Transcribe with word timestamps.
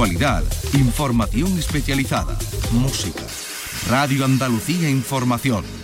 Actualidad, 0.00 0.42
información 0.72 1.58
especializada, 1.58 2.38
música. 2.72 3.20
Radio 3.90 4.24
Andalucía 4.24 4.88
Información. 4.88 5.79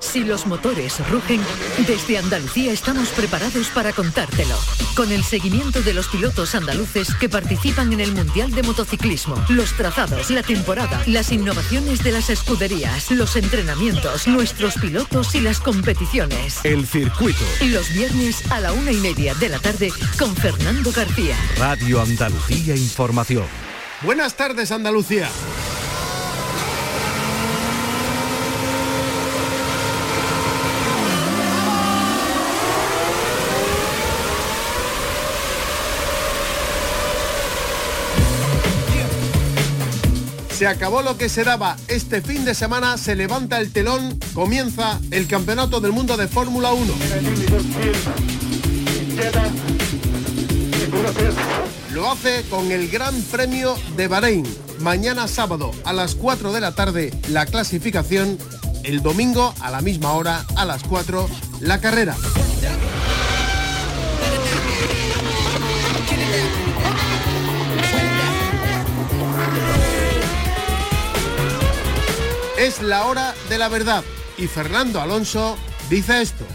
Si 0.00 0.24
los 0.24 0.46
motores 0.46 0.98
rugen, 1.08 1.40
desde 1.86 2.18
Andalucía 2.18 2.72
estamos 2.72 3.08
preparados 3.10 3.68
para 3.68 3.92
contártelo. 3.92 4.56
Con 4.96 5.10
el 5.12 5.24
seguimiento 5.24 5.82
de 5.82 5.94
los 5.94 6.08
pilotos 6.08 6.54
andaluces 6.54 7.14
que 7.14 7.28
participan 7.28 7.92
en 7.92 8.00
el 8.00 8.12
Mundial 8.12 8.50
de 8.50 8.62
Motociclismo, 8.62 9.36
los 9.48 9.76
trazados, 9.76 10.30
la 10.30 10.42
temporada, 10.42 11.02
las 11.06 11.32
innovaciones 11.32 12.02
de 12.02 12.12
las 12.12 12.30
escuderías, 12.30 13.10
los 13.10 13.36
entrenamientos, 13.36 14.26
nuestros 14.26 14.74
pilotos 14.74 15.34
y 15.34 15.40
las 15.40 15.60
competiciones. 15.60 16.64
El 16.64 16.86
circuito. 16.86 17.44
Los 17.62 17.92
viernes 17.92 18.50
a 18.50 18.60
la 18.60 18.72
una 18.72 18.92
y 18.92 18.96
media 18.96 19.34
de 19.34 19.48
la 19.48 19.58
tarde 19.58 19.92
con 20.18 20.34
Fernando 20.36 20.92
García. 20.92 21.36
Radio 21.56 22.00
Andalucía 22.00 22.76
Información. 22.76 23.46
Buenas 24.02 24.34
tardes, 24.36 24.70
Andalucía. 24.70 25.30
Se 40.54 40.68
acabó 40.68 41.02
lo 41.02 41.18
que 41.18 41.28
se 41.28 41.42
daba. 41.42 41.76
Este 41.88 42.22
fin 42.22 42.44
de 42.44 42.54
semana 42.54 42.96
se 42.96 43.16
levanta 43.16 43.58
el 43.58 43.72
telón, 43.72 44.20
comienza 44.34 45.00
el 45.10 45.26
Campeonato 45.26 45.80
del 45.80 45.90
Mundo 45.90 46.16
de 46.16 46.28
Fórmula 46.28 46.72
1. 46.72 46.94
Lo 51.92 52.08
hace 52.08 52.44
con 52.48 52.70
el 52.70 52.88
Gran 52.88 53.20
Premio 53.22 53.76
de 53.96 54.06
Bahrein. 54.06 54.46
Mañana 54.78 55.26
sábado 55.26 55.72
a 55.84 55.92
las 55.92 56.14
4 56.14 56.52
de 56.52 56.60
la 56.60 56.72
tarde 56.72 57.12
la 57.30 57.46
clasificación. 57.46 58.38
El 58.84 59.02
domingo 59.02 59.54
a 59.60 59.72
la 59.72 59.80
misma 59.80 60.12
hora, 60.12 60.44
a 60.54 60.64
las 60.64 60.84
4, 60.84 61.28
la 61.62 61.80
carrera. 61.80 62.14
Es 72.64 72.80
la 72.80 73.04
hora 73.04 73.34
de 73.50 73.58
la 73.58 73.68
verdad 73.68 74.02
y 74.38 74.46
Fernando 74.46 74.98
Alonso 75.02 75.58
dice 75.90 76.22
esto. 76.22 76.46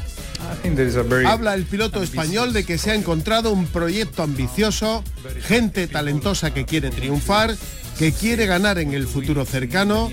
Habla 1.28 1.54
el 1.54 1.66
piloto 1.66 2.02
español 2.02 2.52
de 2.52 2.64
que 2.64 2.80
se 2.80 2.90
ha 2.90 2.96
encontrado 2.96 3.52
un 3.52 3.68
proyecto 3.68 4.24
ambicioso, 4.24 5.04
gente 5.44 5.86
talentosa 5.86 6.52
que 6.52 6.66
quiere 6.66 6.90
triunfar, 6.90 7.56
que 8.00 8.12
quiere 8.12 8.48
ganar 8.48 8.80
en 8.80 8.96
el 8.96 9.06
futuro 9.06 9.46
cercano. 9.46 10.10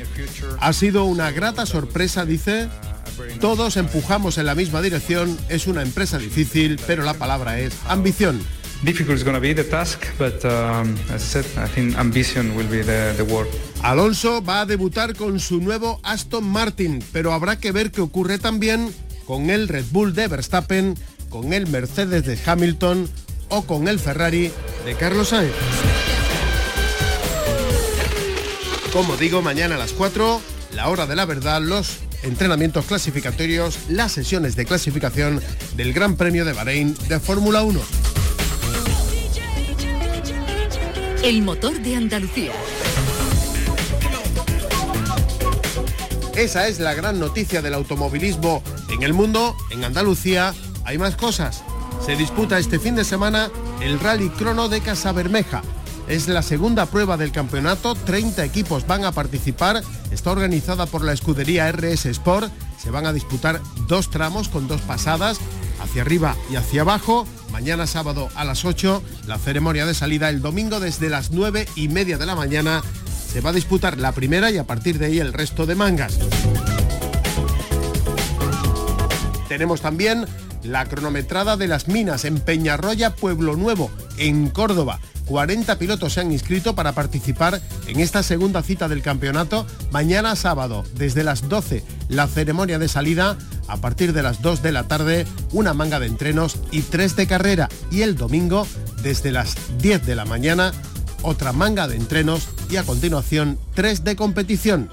Ha 0.61 0.75
sido 0.75 1.05
una 1.05 1.31
grata 1.31 1.65
sorpresa, 1.65 2.27
dice. 2.27 2.69
Todos 3.41 3.79
empujamos 3.79 4.37
en 4.37 4.45
la 4.45 4.55
misma 4.55 4.83
dirección, 4.83 5.39
es 5.49 5.67
una 5.67 5.81
empresa 5.81 6.19
difícil, 6.19 6.79
pero 6.87 7.05
la 7.05 7.15
palabra 7.15 7.59
es 7.59 7.73
ambición. 7.89 8.39
Difficult 8.83 9.17
is 9.17 9.25
going 9.25 9.35
to 9.35 9.41
be 9.41 9.55
the 9.55 9.65
task, 9.65 10.05
but 10.19 10.45
um, 10.45 10.95
as 11.09 11.23
I 11.23 11.43
said, 11.43 11.47
I 11.57 11.67
think 11.67 11.97
ambition 11.97 12.55
will 12.55 12.69
be 12.69 12.83
the, 12.83 13.15
the 13.17 13.25
word. 13.25 13.49
Alonso 13.87 14.43
va 14.43 14.63
a 14.63 14.67
debutar 14.67 15.15
con 15.15 15.39
su 15.39 15.61
nuevo 15.61 16.01
Aston 16.03 16.43
Martin, 16.43 17.05
pero 17.13 17.33
habrá 17.33 17.61
que 17.61 17.71
ver 17.71 17.93
qué 17.93 18.01
ocurre 18.01 18.37
también 18.41 18.93
con 19.27 19.49
el 19.49 19.69
Red 19.69 19.85
Bull 19.93 20.13
de 20.13 20.27
Verstappen, 20.27 20.97
con 21.29 21.53
el 21.53 21.69
Mercedes 21.69 22.25
de 22.25 22.37
Hamilton 22.45 23.09
o 23.49 23.63
con 23.63 23.87
el 23.87 24.01
Ferrari 24.01 24.51
de 24.85 24.95
Carlos 24.97 25.29
Sainz. 25.29 25.53
Como 28.93 29.17
digo, 29.17 29.41
mañana 29.41 29.77
a 29.77 29.79
las 29.79 29.93
4, 29.93 30.41
la 30.75 30.89
hora 30.89 31.07
de 31.07 31.15
la 31.15 31.25
verdad, 31.25 31.63
los 31.63 31.99
entrenamientos 32.25 32.87
clasificatorios, 32.87 33.79
las 33.89 34.11
sesiones 34.11 34.57
de 34.57 34.65
clasificación 34.65 35.41
del 35.77 35.93
Gran 35.93 36.17
Premio 36.17 36.45
de 36.45 36.55
Bahrein 36.55 36.97
de 37.09 37.21
Fórmula 37.21 37.63
1. 37.63 37.81
El 41.23 41.43
motor 41.43 41.81
de 41.81 41.95
Andalucía. 41.95 42.53
Esa 46.37 46.69
es 46.69 46.81
la 46.81 46.93
gran 46.93 47.19
noticia 47.19 47.63
del 47.63 47.73
automovilismo 47.73 48.63
en 48.91 49.03
el 49.03 49.15
mundo. 49.15 49.57
En 49.71 49.85
Andalucía 49.85 50.53
hay 50.85 50.99
más 50.99 51.17
cosas. 51.17 51.65
Se 52.05 52.15
disputa 52.15 52.59
este 52.59 52.79
fin 52.79 52.95
de 52.95 53.05
semana 53.05 53.51
el 53.81 53.99
Rally 53.99 54.29
Crono 54.29 54.69
de 54.69 54.83
Casabermeja. 54.83 55.63
Es 56.09 56.29
la 56.29 56.43
segunda 56.43 56.85
prueba 56.85 57.17
del 57.17 57.33
campeonato, 57.33 57.95
30 57.95 58.45
equipos 58.45 58.87
van 58.87 59.07
a 59.07 59.13
participar, 59.13 59.83
está 60.11 60.31
organizada 60.31 60.85
por 60.85 61.03
la 61.03 61.15
escudería 61.15 61.73
RS 61.73 62.05
Sport, 62.05 62.53
se 62.77 62.91
van 62.91 63.07
a 63.07 63.15
disputar 63.15 63.63
dos 63.89 64.11
tramos 64.11 64.51
con 64.51 64.69
dos 64.69 64.83
pasadas, 64.83 65.39
hacia 65.81 66.03
arriba 66.03 66.37
y 66.51 66.57
hacia 66.57 66.83
abajo, 66.83 67.27
mañana 67.51 67.87
sábado 67.87 68.29
a 68.35 68.45
las 68.45 68.65
8, 68.65 69.03
la 69.27 69.39
ceremonia 69.39 69.87
de 69.87 69.95
salida 69.95 70.29
el 70.29 70.43
domingo 70.43 70.81
desde 70.81 71.09
las 71.09 71.33
9 71.33 71.67
y 71.75 71.89
media 71.89 72.19
de 72.19 72.27
la 72.27 72.37
mañana, 72.37 72.83
se 73.33 73.41
va 73.41 73.51
a 73.51 73.53
disputar 73.53 73.99
la 73.99 74.13
primera 74.13 74.51
y 74.51 74.59
a 74.59 74.65
partir 74.65 74.99
de 74.99 75.07
ahí 75.07 75.19
el 75.19 75.33
resto 75.33 75.67
de 75.67 75.75
mangas. 75.75 76.19
Tenemos 79.49 79.81
también 79.81 80.27
la 80.63 80.87
cronometrada 80.87 81.57
de 81.57 81.69
las 81.69 81.89
minas 81.89 82.25
en 82.25 82.41
Peñarroya, 82.41 83.15
Pueblo 83.15 83.57
Nuevo, 83.57 83.91
en 84.19 84.49
Córdoba. 84.49 85.01
40 85.27 85.79
pilotos 85.79 86.15
se 86.15 86.21
han 86.21 86.33
inscrito 86.33 86.75
para 86.75 86.93
participar 86.93 87.61
en 87.89 88.01
esta 88.01 88.23
segunda 88.23 88.63
cita 88.63 88.89
del 88.89 89.03
campeonato. 89.03 89.67
Mañana 89.91 90.37
sábado, 90.37 90.85
desde 90.95 91.25
las 91.25 91.49
12, 91.49 91.85
la 92.09 92.27
ceremonia 92.27 92.79
de 92.79 92.89
salida. 92.89 93.37
A 93.69 93.79
partir 93.79 94.13
de 94.13 94.23
las 94.23 94.43
2 94.43 94.63
de 94.63 94.73
la 94.73 94.85
tarde, 94.85 95.27
una 95.53 95.75
manga 95.75 95.99
de 95.99 96.07
entrenos 96.07 96.57
y 96.71 96.83
tres 96.83 97.17
de 97.17 97.27
carrera. 97.27 97.69
Y 97.91 98.03
el 98.03 98.17
domingo, 98.17 98.67
desde 99.03 99.33
las 99.33 99.57
10 99.79 100.07
de 100.07 100.15
la 100.15 100.25
mañana, 100.25 100.73
otra 101.23 101.53
manga 101.53 101.89
de 101.89 101.97
entrenos 101.97 102.49
y 102.69 102.77
a 102.77 102.85
continuación 102.85 103.59
tres 103.75 104.05
de 104.05 104.17
competición. 104.17 104.91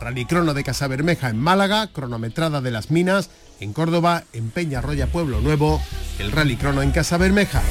Rallycrono 0.00 0.54
de 0.54 0.64
Casabermeja 0.64 1.30
en 1.30 1.38
Málaga, 1.38 1.88
cronometrada 1.88 2.60
de 2.60 2.70
las 2.70 2.90
Minas 2.90 3.30
en 3.60 3.72
Córdoba, 3.72 4.24
en 4.32 4.50
Peñarroya 4.50 5.06
Pueblo 5.06 5.40
Nuevo, 5.40 5.80
el 6.18 6.32
Rallycrono 6.32 6.82
en 6.82 6.90
Casabermeja. 6.90 7.62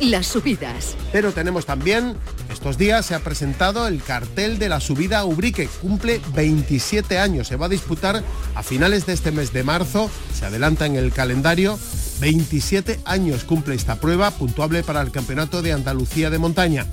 Las 0.00 0.26
subidas. 0.26 0.96
Pero 1.12 1.32
tenemos 1.32 1.64
también, 1.64 2.16
estos 2.64 2.78
días 2.78 3.04
se 3.04 3.14
ha 3.14 3.18
presentado 3.18 3.86
el 3.86 4.02
cartel 4.02 4.58
de 4.58 4.70
la 4.70 4.80
subida 4.80 5.26
Ubrique, 5.26 5.68
cumple 5.82 6.18
27 6.32 7.18
años, 7.18 7.46
se 7.46 7.56
va 7.56 7.66
a 7.66 7.68
disputar 7.68 8.24
a 8.54 8.62
finales 8.62 9.04
de 9.04 9.12
este 9.12 9.32
mes 9.32 9.52
de 9.52 9.62
marzo, 9.62 10.10
se 10.32 10.46
adelanta 10.46 10.86
en 10.86 10.96
el 10.96 11.12
calendario, 11.12 11.78
27 12.20 13.00
años 13.04 13.44
cumple 13.44 13.74
esta 13.74 13.96
prueba, 13.96 14.30
puntuable 14.30 14.82
para 14.82 15.02
el 15.02 15.10
Campeonato 15.10 15.60
de 15.60 15.74
Andalucía 15.74 16.30
de 16.30 16.38
Montaña. 16.38 16.86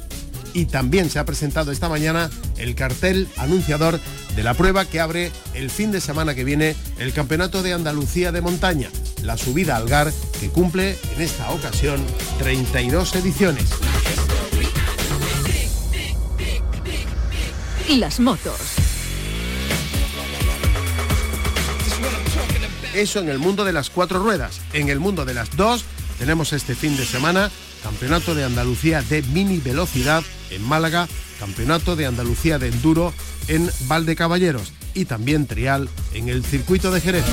Y 0.53 0.65
también 0.65 1.09
se 1.09 1.19
ha 1.19 1.25
presentado 1.25 1.71
esta 1.71 1.87
mañana 1.87 2.29
el 2.57 2.75
cartel 2.75 3.29
anunciador 3.37 3.97
de 4.35 4.43
la 4.43 4.55
prueba 4.55 4.83
que 4.83 4.99
abre 4.99 5.31
el 5.53 5.69
fin 5.69 5.93
de 5.93 6.01
semana 6.01 6.35
que 6.35 6.43
viene 6.43 6.75
el 6.99 7.13
Campeonato 7.13 7.63
de 7.63 7.71
Andalucía 7.71 8.33
de 8.33 8.41
Montaña, 8.41 8.89
la 9.23 9.37
subida 9.37 9.77
al 9.77 9.87
Gar, 9.87 10.11
que 10.37 10.49
cumple 10.49 10.97
en 11.15 11.21
esta 11.21 11.49
ocasión 11.51 12.05
32 12.39 13.15
ediciones. 13.15 13.69
Las 17.97 18.21
motos. 18.21 18.55
Eso 22.93 23.19
en 23.19 23.27
el 23.27 23.37
mundo 23.37 23.65
de 23.65 23.73
las 23.73 23.89
cuatro 23.89 24.19
ruedas. 24.23 24.61
En 24.71 24.87
el 24.87 25.01
mundo 25.01 25.25
de 25.25 25.33
las 25.33 25.57
dos 25.57 25.83
tenemos 26.17 26.53
este 26.53 26.73
fin 26.73 26.95
de 26.95 27.05
semana 27.05 27.51
Campeonato 27.83 28.33
de 28.33 28.45
Andalucía 28.45 29.01
de 29.01 29.21
Mini 29.23 29.57
Velocidad 29.57 30.23
en 30.51 30.63
Málaga, 30.63 31.09
Campeonato 31.39 31.97
de 31.97 32.05
Andalucía 32.05 32.59
de 32.59 32.69
Enduro 32.69 33.13
en 33.49 33.69
Valdecaballeros 33.81 34.71
y 34.93 35.03
también 35.03 35.45
trial 35.45 35.89
en 36.13 36.29
el 36.29 36.45
circuito 36.45 36.91
de 36.91 37.01
Jerez. 37.01 37.25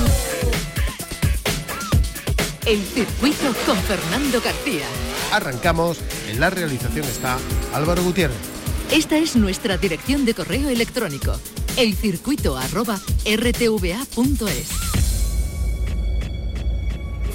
El 2.65 2.83
circuito 2.83 3.55
con 3.65 3.77
Fernando 3.77 4.41
García. 4.41 4.85
Arrancamos, 5.31 5.99
en 6.29 6.39
la 6.41 6.49
realización 6.49 7.05
está 7.05 7.37
Álvaro 7.73 8.03
Gutiérrez. 8.03 8.58
Esta 8.91 9.17
es 9.17 9.35
nuestra 9.35 9.77
dirección 9.77 10.25
de 10.25 10.33
correo 10.33 10.67
electrónico, 10.67 11.39
elcircuito@rtva.es. 11.77 14.67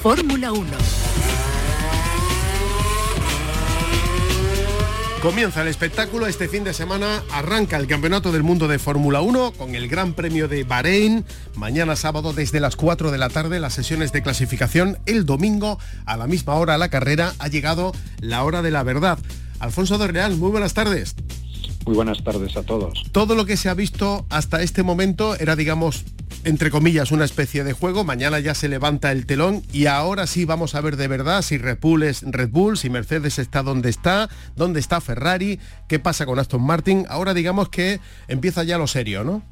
Fórmula 0.02 0.52
1 0.52 0.66
Comienza 5.22 5.62
el 5.62 5.68
espectáculo 5.68 6.26
este 6.26 6.48
fin 6.48 6.64
de 6.64 6.74
semana, 6.74 7.22
arranca 7.30 7.76
el 7.76 7.86
Campeonato 7.86 8.32
del 8.32 8.42
Mundo 8.42 8.66
de 8.66 8.80
Fórmula 8.80 9.20
1 9.20 9.52
con 9.52 9.76
el 9.76 9.88
Gran 9.88 10.12
Premio 10.12 10.48
de 10.48 10.64
Bahrein, 10.64 11.24
mañana 11.54 11.94
sábado 11.94 12.32
desde 12.32 12.58
las 12.58 12.74
4 12.74 13.12
de 13.12 13.18
la 13.18 13.30
tarde 13.30 13.60
las 13.60 13.74
sesiones 13.74 14.10
de 14.12 14.22
clasificación, 14.22 14.98
el 15.06 15.24
domingo 15.24 15.78
a 16.04 16.16
la 16.16 16.26
misma 16.26 16.54
hora 16.54 16.78
la 16.78 16.90
carrera 16.90 17.32
ha 17.38 17.46
llegado 17.46 17.92
la 18.18 18.42
hora 18.42 18.60
de 18.60 18.72
la 18.72 18.82
verdad. 18.82 19.20
Alfonso 19.60 19.98
de 19.98 20.08
Real, 20.08 20.36
muy 20.36 20.50
buenas 20.50 20.74
tardes. 20.74 21.14
Muy 21.86 21.94
buenas 21.94 22.24
tardes 22.24 22.56
a 22.56 22.62
todos. 22.62 23.04
Todo 23.12 23.34
lo 23.34 23.44
que 23.44 23.56
se 23.56 23.68
ha 23.68 23.74
visto 23.74 24.24
hasta 24.30 24.62
este 24.62 24.82
momento 24.82 25.36
era, 25.36 25.54
digamos, 25.54 26.04
entre 26.44 26.70
comillas, 26.70 27.12
una 27.12 27.24
especie 27.24 27.62
de 27.62 27.74
juego. 27.74 28.04
Mañana 28.04 28.40
ya 28.40 28.54
se 28.54 28.68
levanta 28.68 29.12
el 29.12 29.26
telón 29.26 29.62
y 29.72 29.86
ahora 29.86 30.26
sí 30.26 30.44
vamos 30.44 30.74
a 30.74 30.80
ver 30.80 30.96
de 30.96 31.08
verdad 31.08 31.42
si 31.42 31.58
Red 31.58 31.78
Bull 31.80 32.02
es 32.02 32.22
Red 32.22 32.50
Bull, 32.50 32.78
si 32.78 32.88
Mercedes 32.88 33.38
está 33.38 33.62
donde 33.62 33.90
está, 33.90 34.30
dónde 34.56 34.80
está 34.80 35.00
Ferrari, 35.00 35.58
qué 35.88 35.98
pasa 35.98 36.24
con 36.24 36.38
Aston 36.38 36.62
Martin. 36.62 37.04
Ahora 37.08 37.34
digamos 37.34 37.68
que 37.68 38.00
empieza 38.28 38.64
ya 38.64 38.78
lo 38.78 38.86
serio, 38.86 39.24
¿no? 39.24 39.42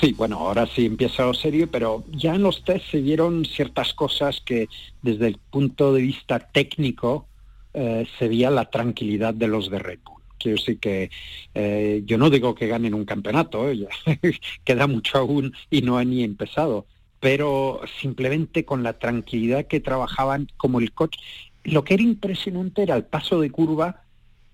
Sí, 0.00 0.12
bueno, 0.12 0.38
ahora 0.38 0.66
sí 0.66 0.86
empieza 0.86 1.24
lo 1.24 1.34
serio, 1.34 1.68
pero 1.70 2.04
ya 2.10 2.34
en 2.34 2.42
los 2.42 2.64
test 2.64 2.90
se 2.90 3.00
vieron 3.00 3.44
ciertas 3.44 3.94
cosas 3.94 4.40
que 4.44 4.68
desde 5.02 5.28
el 5.28 5.38
punto 5.38 5.92
de 5.92 6.02
vista 6.02 6.40
técnico 6.40 7.28
eh, 7.72 8.06
se 8.18 8.28
veía 8.28 8.50
la 8.50 8.70
tranquilidad 8.70 9.34
de 9.34 9.46
los 9.46 9.70
de 9.70 9.78
Red 9.78 10.00
Bull. 10.04 10.13
Quiero 10.44 10.58
decir 10.58 10.78
que 10.78 11.10
eh, 11.54 12.02
yo 12.04 12.18
no 12.18 12.28
digo 12.28 12.54
que 12.54 12.66
ganen 12.66 12.92
un 12.92 13.06
campeonato, 13.06 13.70
¿eh? 13.70 13.88
queda 14.64 14.86
mucho 14.86 15.16
aún 15.16 15.54
y 15.70 15.80
no 15.80 15.96
han 15.96 16.10
ni 16.10 16.22
empezado, 16.22 16.84
pero 17.18 17.80
simplemente 17.98 18.66
con 18.66 18.82
la 18.82 18.98
tranquilidad 18.98 19.66
que 19.66 19.80
trabajaban 19.80 20.48
como 20.58 20.80
el 20.80 20.92
coche. 20.92 21.18
Lo 21.64 21.82
que 21.82 21.94
era 21.94 22.02
impresionante 22.02 22.82
era 22.82 22.94
el 22.94 23.06
paso 23.06 23.40
de 23.40 23.50
curva 23.50 24.02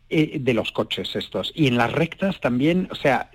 eh, 0.09 0.39
de 0.41 0.55
los 0.55 0.71
coches 0.71 1.17
estos. 1.17 1.51
Y 1.57 1.67
en 1.67 1.77
las 1.77 1.91
rectas 1.91 2.39
también, 2.39 2.87
o 2.93 2.95
sea, 2.95 3.33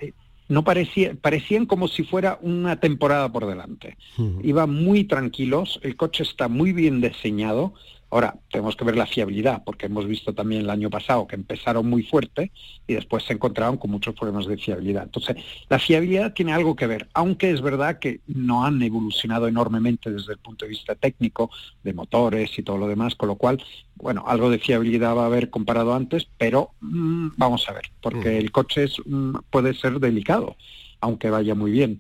no 0.48 0.63
parecía, 0.63 1.13
parecían 1.16 1.66
como 1.66 1.90
si 1.90 2.04
fuera 2.04 2.40
una 2.42 2.80
temporada 2.80 3.30
por 3.30 3.48
delante. 3.48 3.98
Iban 4.44 4.74
muy 4.74 5.04
tranquilos, 5.04 5.78
el 5.84 5.98
coche 5.98 6.24
está 6.24 6.48
muy 6.48 6.72
bien 6.72 7.01
diseñado, 7.01 7.74
Ahora, 8.16 8.34
tenemos 8.50 8.78
que 8.78 8.86
ver 8.86 8.96
la 8.96 9.06
fiabilidad, 9.06 9.62
porque 9.66 9.88
hemos 9.88 10.08
visto 10.08 10.34
también 10.34 10.62
el 10.62 10.70
año 10.70 10.90
pasado 10.90 11.28
que 11.28 11.36
empezaron 11.36 11.90
muy 11.90 12.02
fuerte 12.02 12.54
y 12.88 12.94
después 12.94 13.26
se 13.26 13.34
encontraron 13.34 13.76
con 13.76 13.92
muchos 13.92 14.16
problemas 14.16 14.46
de 14.46 14.56
fiabilidad. 14.56 15.04
Entonces, 15.04 15.36
la 15.68 15.80
fiabilidad 15.80 16.32
tiene 16.32 16.54
algo 16.54 16.78
que 16.78 16.88
ver, 16.88 17.10
aunque 17.14 17.52
es 17.52 17.60
verdad 17.60 18.00
que 18.00 18.22
no 18.26 18.64
han 18.64 18.82
evolucionado 18.82 19.50
enormemente 19.50 20.12
desde 20.12 20.32
el 20.32 20.40
punto 20.40 20.64
de 20.64 20.70
vista 20.70 20.96
técnico, 20.96 21.52
de 21.84 21.94
motores 21.94 22.58
y 22.58 22.64
todo 22.64 22.78
lo 22.78 22.88
demás, 22.88 23.16
con 23.16 23.28
lo 23.28 23.36
cual, 23.36 23.62
bueno, 23.96 24.24
algo 24.26 24.50
de 24.50 24.60
fiabilidad 24.60 25.14
va 25.14 25.24
a 25.24 25.26
haber 25.26 25.50
comparado 25.50 25.94
antes, 25.94 26.26
pero 26.38 26.70
mm, 26.80 27.32
vamos 27.36 27.68
a 27.68 27.74
ver, 27.74 27.92
porque 28.00 28.30
mm. 28.30 28.38
el 28.38 28.52
coche 28.54 28.86
es, 28.86 28.96
mm, 29.06 29.40
puede 29.50 29.74
ser 29.74 30.00
delicado, 30.00 30.56
aunque 31.02 31.30
vaya 31.30 31.54
muy 31.54 31.72
bien. 31.72 32.00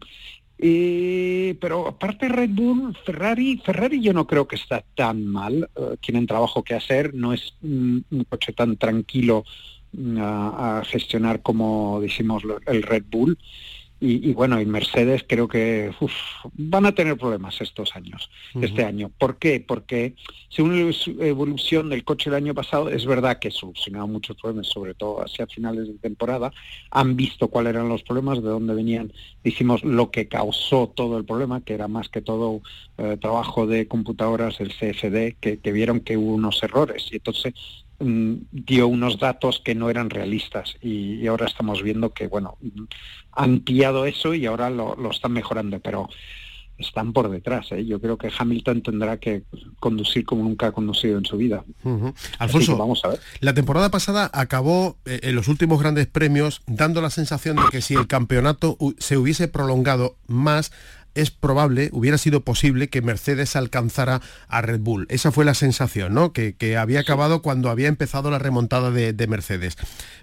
Eh, 0.57 1.57
pero 1.59 1.87
aparte 1.87 2.29
Red 2.29 2.51
Bull, 2.51 2.95
Ferrari, 3.05 3.61
Ferrari 3.63 4.01
yo 4.01 4.13
no 4.13 4.25
creo 4.25 4.47
que 4.47 4.55
está 4.55 4.83
tan 4.95 5.25
mal, 5.25 5.69
eh, 5.75 5.97
tienen 5.99 6.27
trabajo 6.27 6.63
que 6.63 6.75
hacer, 6.75 7.13
no 7.13 7.33
es 7.33 7.55
un, 7.61 8.05
coche 8.29 8.53
tan 8.53 8.77
tranquilo 8.77 9.43
mm, 9.91 10.17
a, 10.19 10.81
gestionar 10.85 11.41
como 11.41 11.99
decimos 11.99 12.43
el 12.67 12.83
Red 12.83 13.03
Bull. 13.09 13.37
Y, 14.01 14.33
bueno, 14.33 14.59
y 14.59 14.65
Mercedes 14.65 15.23
creo 15.27 15.47
que 15.47 15.89
van 16.53 16.85
a 16.85 16.91
tener 16.91 17.17
problemas 17.17 17.61
estos 17.61 17.95
años, 17.95 18.29
este 18.61 18.83
año. 18.83 19.09
¿Por 19.17 19.37
qué? 19.37 19.63
Porque 19.65 20.15
según 20.49 20.93
la 21.17 21.25
evolución 21.25 21.89
del 21.89 22.03
coche 22.03 22.29
del 22.29 22.43
año 22.43 22.53
pasado, 22.53 22.89
es 22.89 23.05
verdad 23.05 23.39
que 23.39 23.51
solucionado 23.51 24.05
muchos 24.07 24.35
problemas, 24.35 24.67
sobre 24.67 24.95
todo 24.95 25.23
hacia 25.23 25.47
finales 25.47 25.87
de 25.87 25.93
temporada. 25.93 26.51
Han 26.91 27.15
visto 27.15 27.47
cuáles 27.47 27.71
eran 27.71 27.87
los 27.87 28.03
problemas, 28.03 28.43
de 28.43 28.49
dónde 28.49 28.73
venían, 28.73 29.13
decimos, 29.43 29.83
lo 29.83 30.11
que 30.11 30.27
causó 30.27 30.91
todo 30.93 31.17
el 31.17 31.23
problema, 31.23 31.61
que 31.61 31.73
era 31.73 31.87
más 31.87 32.09
que 32.09 32.21
todo 32.21 32.61
eh, 32.97 33.17
trabajo 33.19 33.65
de 33.65 33.87
computadoras, 33.87 34.59
el 34.59 34.73
CFD, 34.73 35.37
que, 35.39 35.59
que 35.63 35.71
vieron 35.71 36.01
que 36.01 36.17
hubo 36.17 36.33
unos 36.33 36.61
errores. 36.61 37.07
Y 37.11 37.15
entonces 37.15 37.53
dio 37.99 38.87
unos 38.87 39.19
datos 39.19 39.61
que 39.63 39.75
no 39.75 39.89
eran 39.89 40.09
realistas 40.09 40.75
y, 40.81 41.25
ahora 41.27 41.45
estamos 41.45 41.81
viendo 41.81 42.13
que, 42.13 42.27
bueno, 42.27 42.57
han 43.31 43.59
pillado 43.59 44.05
eso 44.05 44.33
y 44.33 44.45
ahora 44.45 44.69
lo, 44.69 45.09
están 45.11 45.31
mejorando, 45.31 45.79
pero 45.79 46.09
están 46.77 47.13
por 47.13 47.29
detrás. 47.29 47.71
¿eh? 47.71 47.85
Yo 47.85 48.01
creo 48.01 48.17
que 48.17 48.29
Hamilton 48.37 48.81
tendrá 48.81 49.17
que 49.17 49.43
conducir 49.79 50.25
como 50.25 50.43
nunca 50.43 50.67
ha 50.67 50.71
conducido 50.71 51.17
en 51.17 51.25
su 51.25 51.37
vida. 51.37 51.63
Alfonso, 52.37 52.77
vamos 52.77 53.03
a 53.05 53.09
ver. 53.09 53.19
la 53.39 53.53
temporada 53.53 53.89
pasada 53.89 54.29
acabó 54.33 54.97
eh, 55.05 55.21
en 55.23 55.35
los 55.35 55.47
últimos 55.47 55.79
grandes 55.79 56.07
premios 56.07 56.61
dando 56.67 57.01
la 57.01 57.09
sensación 57.09 57.55
de 57.55 57.63
que 57.71 57.81
si 57.81 57.93
el 57.93 58.07
campeonato 58.07 58.77
se 58.97 59.17
hubiese 59.17 59.47
prolongado 59.47 60.17
más, 60.27 60.73
es 61.15 61.31
probable, 61.31 61.89
hubiera 61.93 62.17
sido 62.17 62.41
posible 62.41 62.89
que 62.89 63.01
Mercedes 63.01 63.55
alcanzara 63.55 64.21
a 64.47 64.61
Red 64.61 64.81
Bull. 64.81 65.07
Esa 65.09 65.31
fue 65.31 65.45
la 65.45 65.53
sensación, 65.53 66.13
¿no? 66.13 66.33
Que, 66.33 66.55
había 66.77 66.99
acabado 66.99 67.41
cuando 67.41 67.69
había 67.69 67.87
empezado 67.87 68.29
la 68.29 68.39
remontada 68.39 68.91
de, 68.91 69.27
Mercedes. 69.27 69.77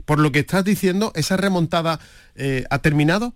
Por 0.05 0.19
lo 0.19 0.31
que 0.33 0.41
estás 0.41 0.65
diciendo, 0.65 1.13
¿esa 1.17 1.37
remontada 1.37 1.99
eh, 2.37 2.65
ha 2.71 2.79
terminado? 2.79 3.35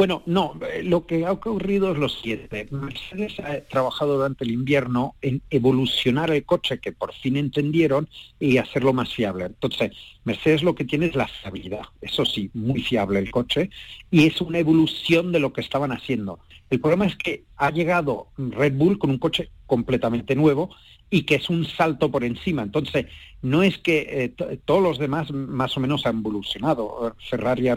Bueno, 0.00 0.22
no, 0.24 0.58
eh, 0.66 0.82
lo 0.82 1.04
que 1.04 1.26
ha 1.26 1.32
ocurrido 1.32 1.92
es 1.92 1.98
lo 1.98 2.08
siguiente. 2.08 2.66
Mercedes 2.70 3.38
ha 3.38 3.60
trabajado 3.60 4.16
durante 4.16 4.44
el 4.44 4.50
invierno 4.50 5.14
en 5.20 5.42
evolucionar 5.50 6.30
el 6.30 6.42
coche 6.46 6.78
que 6.78 6.92
por 6.92 7.12
fin 7.12 7.36
entendieron 7.36 8.08
y 8.38 8.56
hacerlo 8.56 8.94
más 8.94 9.12
fiable. 9.12 9.44
Entonces, 9.44 9.90
Mercedes 10.24 10.62
lo 10.62 10.74
que 10.74 10.86
tiene 10.86 11.04
es 11.04 11.14
la 11.14 11.28
fiabilidad, 11.28 11.82
eso 12.00 12.24
sí, 12.24 12.50
muy 12.54 12.80
fiable 12.80 13.18
el 13.18 13.30
coche, 13.30 13.68
y 14.10 14.26
es 14.26 14.40
una 14.40 14.58
evolución 14.58 15.32
de 15.32 15.40
lo 15.40 15.52
que 15.52 15.60
estaban 15.60 15.92
haciendo. 15.92 16.38
El 16.70 16.80
problema 16.80 17.04
es 17.04 17.16
que 17.16 17.44
ha 17.58 17.70
llegado 17.70 18.28
Red 18.38 18.78
Bull 18.78 18.98
con 18.98 19.10
un 19.10 19.18
coche 19.18 19.50
completamente 19.66 20.34
nuevo 20.34 20.70
y 21.10 21.24
que 21.24 21.34
es 21.34 21.50
un 21.50 21.66
salto 21.66 22.10
por 22.10 22.24
encima. 22.24 22.62
Entonces, 22.62 23.04
no 23.42 23.62
es 23.62 23.76
que 23.76 24.32
eh, 24.40 24.58
todos 24.64 24.82
los 24.82 24.98
demás 24.98 25.30
más 25.30 25.76
o 25.76 25.80
menos 25.80 26.06
han 26.06 26.20
evolucionado. 26.20 27.14
Ferrari 27.28 27.68
ha 27.68 27.76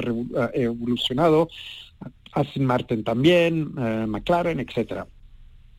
evolucionado, 0.53 1.49
Aston 2.33 2.65
Martin 2.65 3.03
también, 3.03 3.73
eh, 3.77 4.05
McLaren, 4.07 4.59
etcétera. 4.59 5.07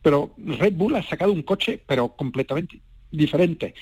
Pero 0.01 0.33
Red 0.37 0.73
Bull 0.73 0.95
ha 0.95 1.03
sacado 1.03 1.31
un 1.31 1.43
coche, 1.43 1.81
pero 1.85 2.09
completamente 2.09 2.79
diferente. 3.11 3.73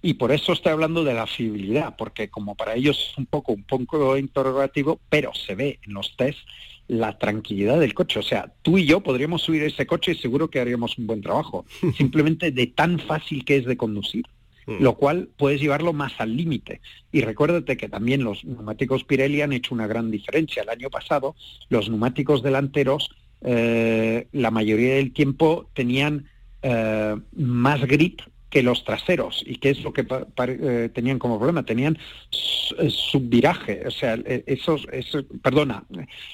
Y 0.00 0.14
por 0.14 0.30
eso 0.30 0.52
estoy 0.52 0.72
hablando 0.72 1.02
de 1.02 1.14
la 1.14 1.26
fiabilidad, 1.26 1.96
porque 1.96 2.28
como 2.28 2.54
para 2.54 2.74
ellos 2.74 3.10
es 3.10 3.18
un 3.18 3.26
poco, 3.26 3.52
un 3.52 3.64
poco 3.64 4.16
interrogativo, 4.16 5.00
pero 5.08 5.32
se 5.34 5.54
ve 5.54 5.80
en 5.82 5.94
los 5.94 6.16
test 6.16 6.38
la 6.86 7.18
tranquilidad 7.18 7.78
del 7.78 7.94
coche. 7.94 8.18
O 8.18 8.22
sea, 8.22 8.52
tú 8.62 8.78
y 8.78 8.86
yo 8.86 9.00
podríamos 9.00 9.42
subir 9.42 9.62
ese 9.62 9.86
coche 9.86 10.12
y 10.12 10.14
seguro 10.16 10.48
que 10.48 10.60
haríamos 10.60 10.96
un 10.98 11.06
buen 11.06 11.20
trabajo. 11.20 11.66
Simplemente 11.96 12.50
de 12.50 12.66
tan 12.68 12.98
fácil 12.98 13.44
que 13.44 13.56
es 13.56 13.64
de 13.64 13.76
conducir. 13.76 14.24
Mm. 14.68 14.82
lo 14.82 14.96
cual 14.96 15.30
puedes 15.38 15.62
llevarlo 15.62 15.94
más 15.94 16.12
al 16.18 16.36
límite. 16.36 16.82
Y 17.10 17.22
recuérdate 17.22 17.78
que 17.78 17.88
también 17.88 18.22
los 18.22 18.44
neumáticos 18.44 19.02
Pirelli 19.02 19.40
han 19.40 19.54
hecho 19.54 19.74
una 19.74 19.86
gran 19.86 20.10
diferencia. 20.10 20.62
El 20.62 20.68
año 20.68 20.90
pasado 20.90 21.34
los 21.70 21.88
neumáticos 21.88 22.42
delanteros 22.42 23.10
eh, 23.40 24.26
la 24.32 24.50
mayoría 24.50 24.96
del 24.96 25.14
tiempo 25.14 25.70
tenían 25.72 26.28
eh, 26.60 27.16
más 27.34 27.80
grip 27.86 28.20
que 28.50 28.62
los 28.62 28.84
traseros. 28.84 29.42
¿Y 29.46 29.56
qué 29.56 29.70
es 29.70 29.82
lo 29.82 29.94
que 29.94 30.06
eh, 30.06 30.90
tenían 30.92 31.18
como 31.18 31.38
problema? 31.38 31.62
Tenían 31.62 31.96
subviraje, 32.30 33.86
o 33.86 33.90
sea, 33.90 34.18
esos, 34.46 34.86
esos, 34.92 35.24
perdona, 35.42 35.84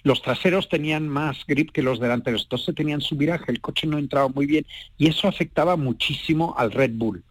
los 0.02 0.22
traseros 0.22 0.68
tenían 0.68 1.08
más 1.08 1.46
grip 1.46 1.70
que 1.70 1.82
los 1.82 2.00
delanteros, 2.00 2.42
entonces 2.42 2.74
tenían 2.74 3.00
subviraje, 3.00 3.52
el 3.52 3.60
coche 3.60 3.86
no 3.86 3.98
entraba 3.98 4.28
muy 4.28 4.46
bien 4.46 4.66
y 4.98 5.06
eso 5.06 5.28
afectaba 5.28 5.76
muchísimo 5.76 6.54
al 6.58 6.72
Red 6.72 6.92
Bull. 6.94 7.22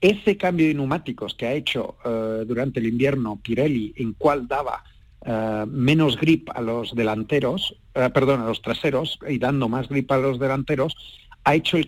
Ese 0.00 0.36
cambio 0.36 0.66
de 0.66 0.74
neumáticos 0.74 1.34
que 1.34 1.46
ha 1.46 1.52
hecho 1.52 1.96
eh, 2.04 2.44
durante 2.46 2.80
el 2.80 2.86
invierno 2.86 3.38
Pirelli, 3.42 3.92
en 3.96 4.14
cual 4.14 4.48
daba 4.48 4.82
eh, 5.24 5.66
menos 5.68 6.18
grip 6.18 6.48
a 6.54 6.62
los 6.62 6.94
delanteros, 6.94 7.76
eh, 7.94 8.08
perdón, 8.12 8.40
a 8.40 8.46
los 8.46 8.62
traseros 8.62 9.18
y 9.28 9.38
dando 9.38 9.68
más 9.68 9.88
grip 9.88 10.10
a 10.12 10.16
los 10.16 10.38
delanteros, 10.38 10.96
ha 11.44 11.54
hecho 11.54 11.78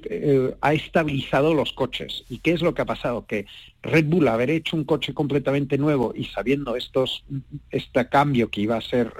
ha 0.63 0.73
estabilizado 0.73 1.53
los 1.53 1.73
coches. 1.73 2.25
¿Y 2.31 2.39
qué 2.39 2.53
es 2.53 2.63
lo 2.63 2.75
que 2.75 2.83
ha 2.83 2.87
pasado? 2.87 3.27
Que 3.27 3.45
Red 3.83 4.07
Bull 4.07 4.29
haber 4.29 4.49
hecho 4.49 4.77
un 4.77 4.85
coche 4.85 5.13
completamente 5.13 5.77
nuevo 5.77 6.13
y 6.15 6.25
sabiendo 6.25 6.75
estos 6.75 7.23
este 7.71 8.09
cambio 8.09 8.49
que 8.49 8.63
iba 8.63 8.77
a 8.77 8.81
ser 8.81 9.13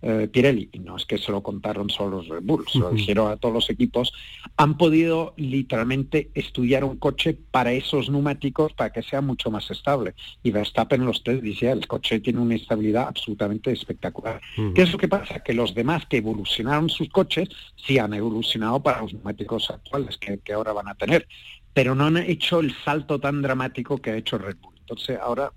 eh, 0.00 0.28
Pirelli, 0.30 0.68
y 0.72 0.78
no 0.78 0.96
es 0.96 1.04
que 1.04 1.18
se 1.18 1.32
lo 1.32 1.42
contaron 1.42 1.90
solo 1.90 2.18
los 2.18 2.28
Red 2.28 2.42
Bull, 2.42 2.64
se 2.68 2.78
lo 2.78 2.90
dijeron 2.90 3.32
a 3.32 3.36
todos 3.36 3.54
los 3.54 3.70
equipos, 3.70 4.12
han 4.56 4.76
podido 4.76 5.34
literalmente 5.36 6.30
estudiar 6.34 6.84
un 6.84 6.98
coche 6.98 7.36
para 7.50 7.72
esos 7.72 8.08
neumáticos 8.08 8.72
para 8.74 8.92
que 8.92 9.02
sea 9.02 9.20
mucho 9.20 9.50
más 9.50 9.70
estable. 9.70 10.14
Y 10.42 10.50
Verstappen 10.50 11.04
los 11.04 11.24
test 11.24 11.42
decía, 11.42 11.72
el 11.72 11.86
coche 11.86 12.20
tiene 12.20 12.38
una 12.40 12.54
estabilidad 12.54 13.08
absolutamente 13.08 13.72
espectacular. 13.72 14.40
¿Qué 14.74 14.82
es 14.82 14.92
lo 14.92 14.98
que 14.98 15.08
pasa? 15.08 15.40
Que 15.40 15.52
los 15.52 15.74
demás 15.74 16.06
que 16.06 16.18
evolucionaron 16.18 16.88
sus 16.88 17.08
coches 17.08 17.48
sí 17.76 17.98
han 17.98 18.14
evolucionado 18.14 18.80
para 18.80 19.02
los 19.02 19.12
neumáticos 19.14 19.70
actuales 19.70 20.16
que, 20.16 20.38
que 20.38 20.52
ahora 20.52 20.72
van 20.72 20.88
a 20.88 20.94
tener, 20.94 21.26
pero 21.74 21.94
no 21.94 22.06
han 22.06 22.18
hecho 22.18 22.60
el 22.60 22.74
salto 22.84 23.18
tan 23.18 23.42
dramático 23.42 23.98
que 23.98 24.10
ha 24.10 24.16
hecho 24.16 24.38
Red 24.38 24.56
Bull. 24.60 24.77
Entonces 24.88 25.18
ahora 25.20 25.52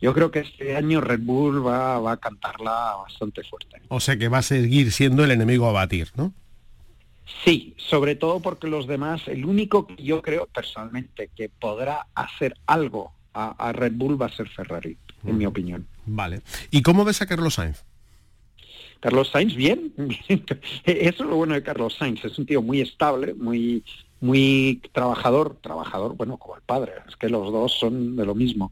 yo 0.00 0.14
creo 0.14 0.30
que 0.30 0.40
este 0.40 0.74
año 0.74 1.02
Red 1.02 1.20
Bull 1.20 1.66
va, 1.66 1.98
va 2.00 2.12
a 2.12 2.16
cantarla 2.16 2.96
bastante 2.96 3.42
fuerte. 3.44 3.82
O 3.88 4.00
sea 4.00 4.16
que 4.16 4.28
va 4.28 4.38
a 4.38 4.42
seguir 4.42 4.90
siendo 4.90 5.22
el 5.22 5.30
enemigo 5.30 5.68
a 5.68 5.72
batir, 5.72 6.08
¿no? 6.16 6.32
Sí, 7.44 7.74
sobre 7.76 8.14
todo 8.14 8.40
porque 8.40 8.68
los 8.68 8.86
demás, 8.86 9.28
el 9.28 9.44
único 9.44 9.86
que 9.86 10.02
yo 10.02 10.22
creo 10.22 10.46
personalmente 10.46 11.28
que 11.36 11.50
podrá 11.50 12.06
hacer 12.14 12.56
algo 12.66 13.12
a, 13.34 13.72
Red 13.72 13.92
Bull 13.96 14.20
va 14.20 14.26
a 14.26 14.30
ser 14.30 14.48
Ferrari, 14.48 14.96
en 15.26 15.36
mi 15.36 15.44
opinión. 15.44 15.86
Vale. 16.06 16.40
¿Y 16.70 16.82
cómo 16.82 17.04
ves 17.04 17.20
a 17.20 17.26
Carlos 17.26 17.54
Sainz? 17.54 17.84
Carlos 19.00 19.28
Sainz, 19.30 19.54
bien. 19.54 19.92
Eso 20.84 21.24
es 21.24 21.28
lo 21.28 21.36
bueno 21.36 21.54
de 21.54 21.62
Carlos 21.62 21.96
Sainz. 21.98 22.24
Es 22.24 22.38
un 22.38 22.46
tío 22.46 22.62
muy 22.62 22.80
estable, 22.80 23.34
muy, 23.34 23.84
muy 24.20 24.82
trabajador, 24.92 25.58
trabajador, 25.60 26.16
bueno, 26.16 26.38
como 26.38 26.56
el 26.56 26.62
padre. 26.62 26.92
Es 27.08 27.16
que 27.16 27.28
los 27.28 27.52
dos 27.52 27.72
son 27.72 28.16
de 28.16 28.24
lo 28.24 28.34
mismo. 28.34 28.70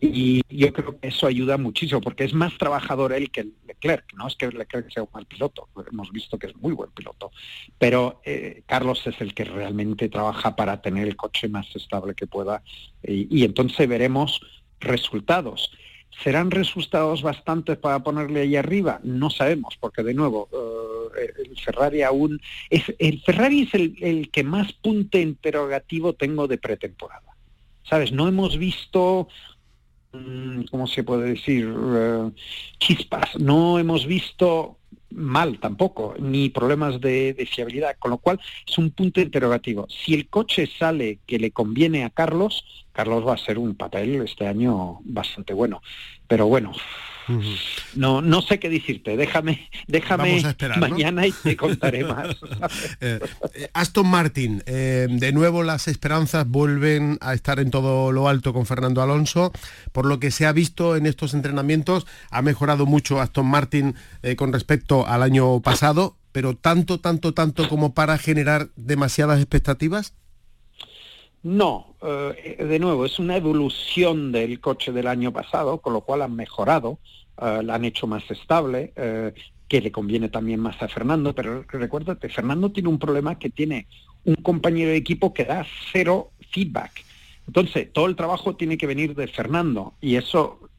Y 0.00 0.42
yo 0.48 0.72
creo 0.72 0.98
que 0.98 1.08
eso 1.08 1.26
ayuda 1.26 1.56
muchísimo, 1.56 2.00
porque 2.00 2.24
es 2.24 2.34
más 2.34 2.56
trabajador 2.58 3.12
él 3.12 3.30
que 3.30 3.46
Leclerc. 3.66 4.12
No 4.14 4.26
es 4.26 4.36
que 4.36 4.48
Leclerc 4.48 4.90
sea 4.92 5.04
un 5.04 5.08
mal 5.12 5.26
piloto, 5.26 5.68
hemos 5.90 6.10
visto 6.10 6.38
que 6.38 6.48
es 6.48 6.56
muy 6.56 6.72
buen 6.72 6.90
piloto, 6.90 7.30
pero 7.78 8.20
eh, 8.24 8.62
Carlos 8.66 9.06
es 9.06 9.20
el 9.20 9.34
que 9.34 9.44
realmente 9.44 10.08
trabaja 10.08 10.56
para 10.56 10.82
tener 10.82 11.06
el 11.06 11.16
coche 11.16 11.48
más 11.48 11.74
estable 11.74 12.14
que 12.14 12.26
pueda. 12.26 12.62
Y, 13.02 13.44
entonces 13.44 13.88
veremos 13.88 14.40
resultados. 14.80 15.70
¿Serán 16.22 16.50
resultados 16.50 17.22
bastantes 17.22 17.76
para 17.76 18.02
ponerle 18.02 18.42
ahí 18.42 18.56
arriba? 18.56 19.00
No 19.02 19.30
sabemos, 19.30 19.76
porque 19.80 20.02
de 20.02 20.14
nuevo, 20.14 20.48
eh, 21.18 21.32
el 21.44 21.58
Ferrari 21.58 22.02
aún... 22.02 22.40
Es, 22.70 22.82
el 22.98 23.20
Ferrari 23.22 23.62
es 23.62 23.74
el, 23.74 23.96
el 24.00 24.30
que 24.30 24.44
más 24.44 24.72
punto 24.72 25.18
interrogativo 25.18 26.12
tengo 26.12 26.46
de 26.46 26.58
pretemporada. 26.58 27.22
¿Sabes? 27.82 28.12
No 28.12 28.28
hemos 28.28 28.56
visto 28.56 29.28
Mm, 30.14 30.62
¿cómo 30.70 30.86
se 30.86 31.02
puede 31.02 31.30
decir? 31.30 31.72
Eh, 31.76 32.30
chispas. 32.78 33.36
No 33.38 33.78
hemos 33.78 34.06
visto 34.06 34.78
mal 35.10 35.58
tampoco, 35.58 36.14
ni 36.18 36.50
problemas 36.50 37.00
de, 37.00 37.48
fiabilidad, 37.50 37.96
con 37.98 38.12
lo 38.12 38.18
cual 38.18 38.40
es 38.66 38.78
un 38.78 38.90
punto 38.90 39.20
interrogativo. 39.20 39.86
Si 39.88 40.14
el 40.14 40.28
coche 40.28 40.68
sale 40.78 41.18
que 41.26 41.38
le 41.38 41.50
conviene 41.50 42.04
a 42.04 42.10
Carlos, 42.10 42.83
Carlos 42.94 43.26
va 43.26 43.34
a 43.34 43.38
ser 43.38 43.58
un 43.58 43.74
papel 43.74 44.22
este 44.22 44.46
año 44.46 45.00
bastante 45.04 45.52
bueno. 45.52 45.82
Pero 46.26 46.46
bueno, 46.46 46.72
no, 47.94 48.20
no 48.20 48.42
sé 48.42 48.58
qué 48.58 48.68
decirte, 48.68 49.16
déjame, 49.16 49.68
déjame 49.86 50.42
mañana 50.78 51.26
y 51.26 51.32
te 51.32 51.56
contaré 51.56 52.04
más. 52.04 52.36
Eh, 53.00 53.20
eh, 53.54 53.68
Aston 53.72 54.06
Martin, 54.06 54.62
eh, 54.66 55.06
de 55.10 55.32
nuevo 55.32 55.62
las 55.62 55.88
esperanzas 55.88 56.46
vuelven 56.46 57.18
a 57.20 57.34
estar 57.34 57.58
en 57.58 57.70
todo 57.70 58.12
lo 58.12 58.28
alto 58.28 58.52
con 58.52 58.66
Fernando 58.66 59.02
Alonso. 59.02 59.52
Por 59.92 60.06
lo 60.06 60.18
que 60.20 60.30
se 60.30 60.46
ha 60.46 60.52
visto 60.52 60.96
en 60.96 61.06
estos 61.06 61.34
entrenamientos, 61.34 62.06
ha 62.30 62.42
mejorado 62.42 62.86
mucho 62.86 63.20
Aston 63.20 63.46
Martin 63.46 63.94
con 64.36 64.52
respecto 64.52 65.06
al 65.06 65.22
año 65.22 65.60
pasado, 65.60 66.16
pero 66.32 66.56
tanto, 66.56 67.00
tanto, 67.00 67.34
tanto 67.34 67.68
como 67.68 67.94
para 67.94 68.18
generar 68.18 68.68
demasiadas 68.76 69.38
expectativas. 69.38 70.14
No, 71.44 71.94
eh, 72.00 72.56
de 72.58 72.78
nuevo, 72.78 73.04
es 73.04 73.18
una 73.18 73.36
evolución 73.36 74.32
del 74.32 74.60
coche 74.60 74.92
del 74.92 75.06
año 75.06 75.30
pasado, 75.30 75.78
con 75.82 75.92
lo 75.92 76.00
cual 76.00 76.22
han 76.22 76.34
mejorado, 76.34 76.98
eh, 77.36 77.60
la 77.62 77.74
han 77.74 77.84
hecho 77.84 78.06
más 78.06 78.28
estable, 78.30 78.94
eh, 78.96 79.34
que 79.68 79.82
le 79.82 79.92
conviene 79.92 80.30
también 80.30 80.58
más 80.60 80.80
a 80.80 80.88
Fernando, 80.88 81.34
pero 81.34 81.62
recuérdate, 81.68 82.30
Fernando 82.30 82.72
tiene 82.72 82.88
un 82.88 82.98
problema 82.98 83.38
que 83.38 83.50
tiene 83.50 83.86
un 84.24 84.36
compañero 84.36 84.88
de 84.90 84.96
equipo 84.96 85.34
que 85.34 85.44
da 85.44 85.66
cero 85.92 86.30
feedback. 86.50 87.04
Entonces, 87.46 87.92
todo 87.92 88.06
el 88.06 88.16
trabajo 88.16 88.56
tiene 88.56 88.78
que 88.78 88.86
venir 88.86 89.14
de 89.14 89.28
Fernando 89.28 89.92
y 90.00 90.16
eso, 90.16 90.70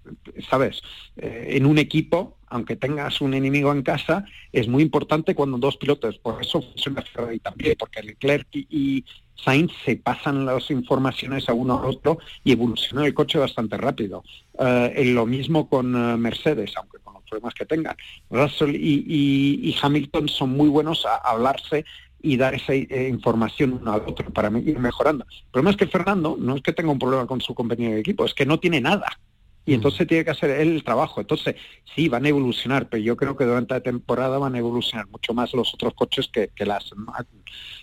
sabes, 0.50 0.82
en 1.16 1.68
un 1.68 1.78
equipo, 1.78 2.38
aunque 2.48 2.76
tengas 2.76 3.22
un 3.22 3.34
enemigo 3.34 3.72
en 3.72 3.82
casa, 3.82 4.26
es 4.52 4.68
muy 4.68 4.84
importante 4.84 5.36
cuando 5.36 5.58
dos 5.58 5.78
pilotos, 5.78 6.18
por 6.18 6.42
eso 6.42 6.62
funciona 6.62 7.02
Ferrari 7.02 7.40
también, 7.40 7.76
porque 7.78 8.04
Leclerc 8.04 8.48
y, 8.54 9.04
Sainz 9.38 9.74
se 9.84 9.98
pasan 9.98 10.46
las 10.46 10.72
informaciones 10.72 11.50
a 11.50 11.54
uno 11.54 11.74
a 11.74 11.86
otro 11.86 12.20
y 12.46 12.54
evoluciona 12.54 13.06
el 13.06 13.14
coche 13.14 13.38
bastante 13.38 13.76
rápido. 13.76 14.24
Eh, 14.58 15.12
lo 15.14 15.26
mismo 15.26 15.68
con 15.68 15.94
eh, 15.94 16.16
Mercedes, 16.16 16.72
aunque 16.78 17.00
con 17.00 17.16
los 17.16 17.24
problemas 17.24 17.54
que 17.54 17.66
tengan. 17.66 17.98
Russell 18.30 18.74
y, 18.74 19.76
Hamilton 19.82 20.30
son 20.30 20.52
muy 20.52 20.70
buenos 20.70 21.06
a, 21.06 21.18
hablarse 21.18 21.84
y 22.22 22.38
dar 22.38 22.56
esa 22.56 22.74
eh, 22.74 23.10
información 23.10 23.74
uno 23.74 23.92
al 23.92 24.04
otro 24.08 24.32
para 24.32 24.48
ir 24.58 24.80
mejorando. 24.80 25.26
El 25.30 25.52
problema 25.52 25.72
es 25.72 25.78
que 25.78 25.88
Fernando 25.88 26.38
no 26.40 26.56
es 26.56 26.64
que 26.64 26.72
tenga 26.72 26.92
un 26.92 27.00
problema 27.00 27.28
con 27.28 27.42
su 27.42 27.54
compañero 27.54 27.94
de 27.94 28.00
equipo, 28.00 28.24
es 28.24 28.34
que 28.34 28.46
no 28.46 28.58
tiene 28.58 28.80
nada 28.80 29.20
y 29.66 29.74
entonces 29.74 30.08
tiene 30.08 30.24
que 30.24 30.32
hacer 30.32 30.52
él 30.52 30.74
el 30.74 30.84
trabajo. 30.84 31.22
Entonces, 31.22 31.56
sí, 31.96 32.08
van 32.08 32.26
a 32.26 32.30
evolucionar, 32.30 32.88
pero 32.88 33.04
yo 33.04 33.18
creo 33.18 33.36
que 33.36 33.46
durante 33.46 33.74
la 33.74 33.82
temporada 33.82 34.38
van 34.38 34.56
a 34.56 34.60
evolucionar 34.60 35.08
mucho 35.08 35.34
más 35.34 35.54
los 35.54 35.74
otros 35.74 35.94
coches 35.96 36.30
que, 36.32 36.50
que 36.56 36.66
las 36.66 36.92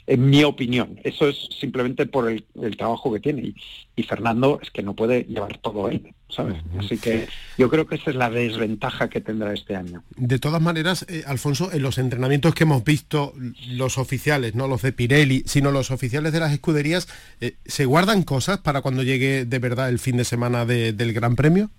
en 0.06 0.30
mi 0.30 0.44
opinión. 0.44 0.99
Eso 1.04 1.28
es 1.28 1.49
simplemente 1.59 2.06
por 2.06 2.28
el, 2.28 2.44
trabajo 2.76 3.12
que 3.12 3.21
tiene. 3.21 3.54
Y, 3.97 4.02
Fernando 4.02 4.59
es 4.61 4.71
que 4.71 4.82
no 4.82 4.94
puede 4.94 5.23
llevar 5.25 5.59
todo 5.59 5.88
él, 5.88 6.12
¿sabes? 6.28 6.56
Así 6.76 6.99
que 6.99 7.28
yo 7.56 7.71
creo 7.71 7.87
que 7.87 7.94
esa 7.94 8.11
es 8.11 8.16
la 8.16 8.30
desventaja 8.30 9.09
que 9.09 9.21
tendrá 9.21 9.54
este 9.54 9.76
año. 9.76 10.02
De 10.16 10.40
todas 10.40 10.61
maneras, 10.61 11.06
eh, 11.09 11.23
Alfonso, 11.26 11.71
en 11.73 11.82
los 11.82 11.99
entrenamientos 11.99 12.52
que 12.52 12.64
hemos 12.64 12.82
visto, 12.82 13.32
los 13.68 13.99
oficiales, 13.99 14.56
no 14.56 14.66
los 14.66 14.82
de 14.82 14.92
Pirelli, 14.92 15.44
sino 15.47 15.71
los 15.71 15.92
oficiales 15.92 16.32
de 16.32 16.40
las 16.40 16.52
escuderías, 16.52 17.09
eh, 17.40 17.54
¿se 17.64 17.85
guardan 17.85 18.25
cosas 18.25 18.59
para 18.59 18.80
cuando 18.80 19.04
llegue 19.04 19.44
de 19.44 19.59
verdad 19.61 19.88
el 19.88 20.00
fin 20.00 20.16
de 20.16 20.25
semana 20.25 20.66
del 20.66 21.12
Gran 21.12 21.37
Premio? 21.37 21.71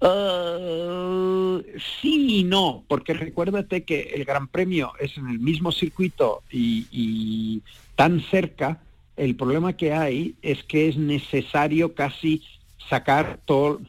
Uh, 0.00 1.60
sí 2.00 2.38
y 2.38 2.44
no, 2.44 2.84
porque 2.86 3.14
recuérdate 3.14 3.82
que 3.82 4.12
el 4.14 4.24
Gran 4.24 4.46
Premio 4.46 4.92
es 5.00 5.16
en 5.16 5.28
el 5.28 5.40
mismo 5.40 5.72
circuito 5.72 6.42
y, 6.50 7.62
tan 7.96 8.20
cerca, 8.20 8.80
el 9.16 9.34
problema 9.34 9.72
que 9.72 9.92
hay 9.92 10.36
es 10.40 10.62
que 10.62 10.88
es 10.88 10.96
necesario 10.96 11.94
casi 11.94 12.42
sacar 12.88 13.40
todo, 13.44 13.80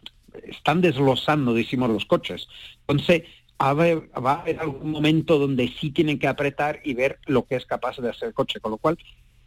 están 0.47 0.81
desglosando, 0.81 1.53
decimos, 1.53 1.91
los 1.91 2.05
coches. 2.05 2.47
Entonces, 2.87 3.23
va 3.61 3.67
a 3.67 3.69
haber 3.69 4.59
algún 4.59 4.91
momento 4.91 5.37
donde 5.37 5.67
sí 5.67 5.91
tienen 5.91 6.17
que 6.17 6.27
apretar 6.27 6.79
y 6.83 6.95
ver 6.95 7.19
lo 7.27 7.45
que 7.45 7.55
es 7.55 7.65
capaz 7.65 7.97
de 7.97 8.09
hacer 8.09 8.29
el 8.29 8.33
coche, 8.33 8.59
con 8.59 8.71
lo 8.71 8.77
cual 8.77 8.97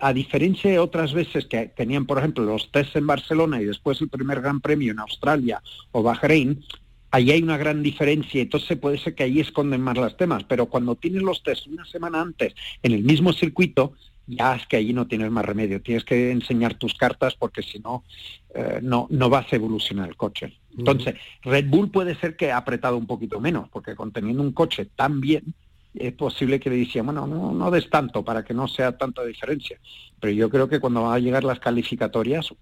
a 0.03 0.13
diferencia 0.13 0.69
de 0.69 0.81
otras 0.81 1.13
veces 1.13 1.47
que 1.47 1.69
tenían, 1.69 2.07
por 2.07 2.19
ejemplo, 2.19 2.45
los 2.45 2.73
tests 2.73 2.97
en 2.97 3.07
Barcelona 3.07 3.63
y 3.63 3.67
después 3.67 4.01
el 4.01 4.09
primer 4.09 4.41
Gran 4.41 4.61
Premio 4.61 4.91
en 4.91 4.99
Australia 4.99 5.63
o 5.93 6.03
Bahrein, 6.03 6.65
ahí 7.13 7.31
hay 7.31 7.41
una 7.41 7.57
gran 7.57 7.85
diferencia, 7.85 8.43
entonces 8.43 8.77
puede 8.79 8.99
ser 8.99 9.15
que 9.15 9.23
ahí 9.23 9.39
esconden 9.39 9.81
más 9.81 9.97
los 9.97 10.17
temas, 10.17 10.43
pero 10.43 10.67
cuando 10.67 10.97
tienes 10.97 11.23
los 11.23 11.45
tests 11.45 11.69
una 11.69 11.85
semana 11.85 12.21
antes 12.21 12.53
en 12.83 12.93
el 12.95 13.05
mismo 13.05 13.33
circuito, 13.33 13.93
ya 14.27 14.57
es 14.57 14.67
que 14.67 14.79
ahí 14.79 14.93
no 14.93 15.07
tienes 15.07 15.31
más 15.31 15.45
remedio, 15.45 15.81
tienes 15.81 16.05
que 16.05 16.33
enseñar 16.33 16.75
tus 16.75 16.95
cartas 16.95 17.37
porque 17.37 17.63
si 17.63 17.79
no, 17.79 18.03
eh, 18.57 18.81
no, 18.83 19.07
no 19.09 19.31
vas 19.31 19.53
a 19.53 19.57
evolucionar 19.57 20.09
el 20.09 20.17
coche. 20.17 20.59
Entonces, 20.77 21.15
Red 21.43 21.69
Bull 21.69 21.93
puede 21.93 22.17
ser 22.17 22.35
que 22.35 22.51
ha 22.51 22.57
apretado 22.57 22.97
un 22.97 23.07
poquito 23.07 23.39
menos, 23.39 23.69
porque 23.69 23.95
conteniendo 23.95 24.43
un 24.43 24.53
coche 24.53 24.87
tan 24.97 25.21
bien, 25.21 25.55
es 25.95 26.13
posible 26.15 26.59
que 26.59 26.71
le 26.71 26.77
decían, 26.77 27.07
bueno, 27.07 27.27
no, 27.27 27.53
no 27.53 27.71
des 27.71 27.89
tanto 27.91 28.25
para 28.25 28.45
que 28.45 28.55
no 28.55 28.69
sea 28.69 28.97
tanta 28.97 29.25
diferencia. 29.25 29.79
Pero 30.21 30.33
yo 30.33 30.51
creo 30.51 30.69
que 30.69 30.81
cuando 30.81 31.03
van 31.03 31.15
a 31.15 31.19
llegar 31.19 31.45
las 31.45 31.61
calificatorias, 31.61 32.53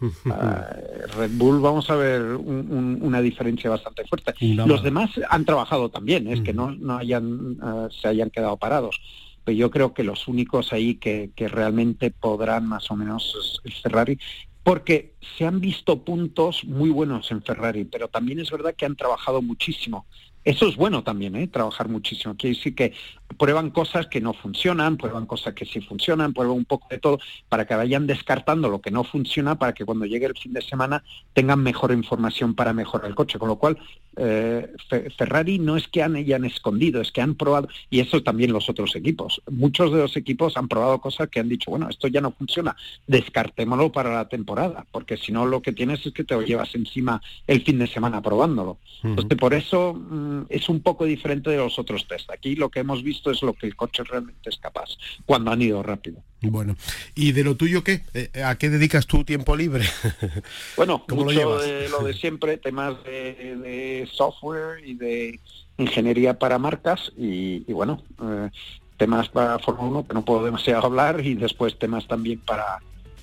ah, 0.26 0.76
Red 1.16 1.30
Bull 1.32 1.60
vamos 1.60 1.88
a 1.90 1.96
ver 1.96 2.22
una 2.22 3.20
diferencia 3.20 3.70
bastante 3.70 4.04
fuerte. 4.04 4.34
Los 4.40 4.82
demás 4.82 5.10
han 5.28 5.44
trabajado 5.44 5.88
también, 5.88 6.28
es 6.28 6.40
que 6.42 6.52
no, 6.52 6.72
no 6.72 6.98
hayan, 6.98 7.56
ah, 7.62 7.88
se 7.90 8.08
hayan 8.08 8.30
quedado 8.30 8.56
parados. 8.56 9.00
Pero 9.44 9.56
yo 9.56 9.70
creo 9.70 9.94
que 9.94 10.02
los 10.02 10.26
únicos 10.26 10.72
ahí 10.72 10.96
que, 10.96 11.30
que 11.36 11.46
realmente 11.46 12.10
podrán 12.10 12.66
más 12.66 12.90
o 12.90 12.96
menos 12.96 13.60
es 13.64 13.80
Ferrari 13.80 14.18
porque 14.66 15.14
se 15.38 15.46
han 15.46 15.60
visto 15.60 16.02
puntos 16.02 16.64
muy 16.64 16.90
buenos 16.90 17.30
en 17.30 17.40
Ferrari, 17.40 17.84
pero 17.84 18.08
también 18.08 18.40
es 18.40 18.50
verdad 18.50 18.74
que 18.74 18.84
han 18.84 18.96
trabajado 18.96 19.40
muchísimo. 19.40 20.06
Eso 20.46 20.68
es 20.68 20.76
bueno 20.76 21.02
también, 21.02 21.34
¿eh? 21.34 21.48
trabajar 21.48 21.88
muchísimo. 21.88 22.36
Quiere 22.36 22.54
decir 22.56 22.72
que 22.76 22.92
prueban 23.36 23.70
cosas 23.70 24.06
que 24.06 24.20
no 24.20 24.32
funcionan, 24.32 24.96
prueban 24.96 25.26
cosas 25.26 25.54
que 25.54 25.66
sí 25.66 25.80
funcionan, 25.80 26.32
prueban 26.32 26.56
un 26.56 26.64
poco 26.64 26.86
de 26.88 26.98
todo 26.98 27.18
para 27.48 27.66
que 27.66 27.74
vayan 27.74 28.06
descartando 28.06 28.68
lo 28.68 28.80
que 28.80 28.92
no 28.92 29.02
funciona 29.02 29.58
para 29.58 29.74
que 29.74 29.84
cuando 29.84 30.06
llegue 30.06 30.26
el 30.26 30.38
fin 30.38 30.52
de 30.52 30.62
semana 30.62 31.02
tengan 31.32 31.64
mejor 31.64 31.90
información 31.90 32.54
para 32.54 32.72
mejorar 32.72 33.08
el 33.08 33.16
coche. 33.16 33.40
Con 33.40 33.48
lo 33.48 33.56
cual, 33.56 33.76
eh, 34.16 34.72
Ferrari 35.18 35.58
no 35.58 35.76
es 35.76 35.88
que 35.88 36.04
han, 36.04 36.14
hayan 36.14 36.44
escondido, 36.44 37.00
es 37.00 37.10
que 37.10 37.22
han 37.22 37.34
probado, 37.34 37.68
y 37.90 37.98
eso 37.98 38.22
también 38.22 38.52
los 38.52 38.70
otros 38.70 38.94
equipos. 38.94 39.42
Muchos 39.50 39.90
de 39.90 39.98
los 39.98 40.16
equipos 40.16 40.56
han 40.56 40.68
probado 40.68 41.00
cosas 41.00 41.28
que 41.28 41.40
han 41.40 41.48
dicho, 41.48 41.72
bueno, 41.72 41.88
esto 41.88 42.06
ya 42.06 42.20
no 42.20 42.30
funciona, 42.30 42.76
descartémoslo 43.08 43.90
para 43.90 44.14
la 44.14 44.28
temporada, 44.28 44.86
porque 44.92 45.16
si 45.16 45.32
no 45.32 45.44
lo 45.44 45.60
que 45.60 45.72
tienes 45.72 46.06
es 46.06 46.12
que 46.12 46.22
te 46.22 46.36
lo 46.36 46.42
llevas 46.42 46.72
encima 46.76 47.20
el 47.48 47.64
fin 47.64 47.80
de 47.80 47.88
semana 47.88 48.22
probándolo. 48.22 48.78
Entonces, 49.02 49.36
por 49.36 49.52
eso... 49.52 49.92
Mm, 49.92 50.35
es 50.48 50.68
un 50.68 50.80
poco 50.80 51.04
diferente 51.04 51.50
de 51.50 51.56
los 51.56 51.78
otros 51.78 52.06
test. 52.06 52.30
Aquí 52.30 52.54
lo 52.56 52.70
que 52.70 52.80
hemos 52.80 53.02
visto 53.02 53.30
es 53.30 53.42
lo 53.42 53.54
que 53.54 53.66
el 53.66 53.76
coche 53.76 54.02
realmente 54.04 54.50
es 54.50 54.58
capaz 54.58 54.90
cuando 55.24 55.50
han 55.50 55.62
ido 55.62 55.82
rápido. 55.82 56.22
Bueno, 56.42 56.76
¿y 57.14 57.32
de 57.32 57.44
lo 57.44 57.56
tuyo 57.56 57.82
qué? 57.82 58.02
Eh, 58.14 58.42
¿A 58.44 58.56
qué 58.56 58.70
dedicas 58.70 59.06
tu 59.06 59.24
tiempo 59.24 59.56
libre? 59.56 59.84
Bueno, 60.76 61.04
mucho 61.08 61.58
de 61.58 61.88
lo 61.88 62.02
de 62.02 62.14
siempre, 62.20 62.56
temas 62.58 63.02
de, 63.04 64.08
software 64.12 64.86
y 64.86 64.94
de 64.94 65.40
ingeniería 65.78 66.38
para 66.38 66.58
marcas 66.58 67.12
y, 67.16 67.60
bueno, 67.72 68.02
eh, 68.22 68.50
temas 68.96 69.28
para 69.28 69.58
Fórmula 69.58 69.88
1 69.88 70.08
que 70.08 70.14
no 70.14 70.24
puedo 70.24 70.44
demasiado 70.44 70.86
hablar 70.86 71.24
y 71.24 71.34
después 71.34 71.78
temas 71.78 72.06
también 72.06 72.40
para 72.40 72.78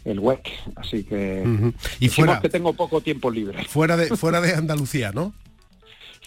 el 0.05 0.20
WEC, 0.20 0.50
así 0.75 1.03
que 1.03 1.74
y 2.00 2.10
fuera 2.10 2.39
que 2.41 2.50
tengo 2.50 2.74
poco 2.74 3.01
tiempo 3.01 3.32
libre. 3.32 3.63
Fuera 3.65 3.96
de 3.96 4.08
fuera 4.17 4.41
de 4.41 4.53
Andalucía, 4.53 5.12
¿no? 5.12 5.34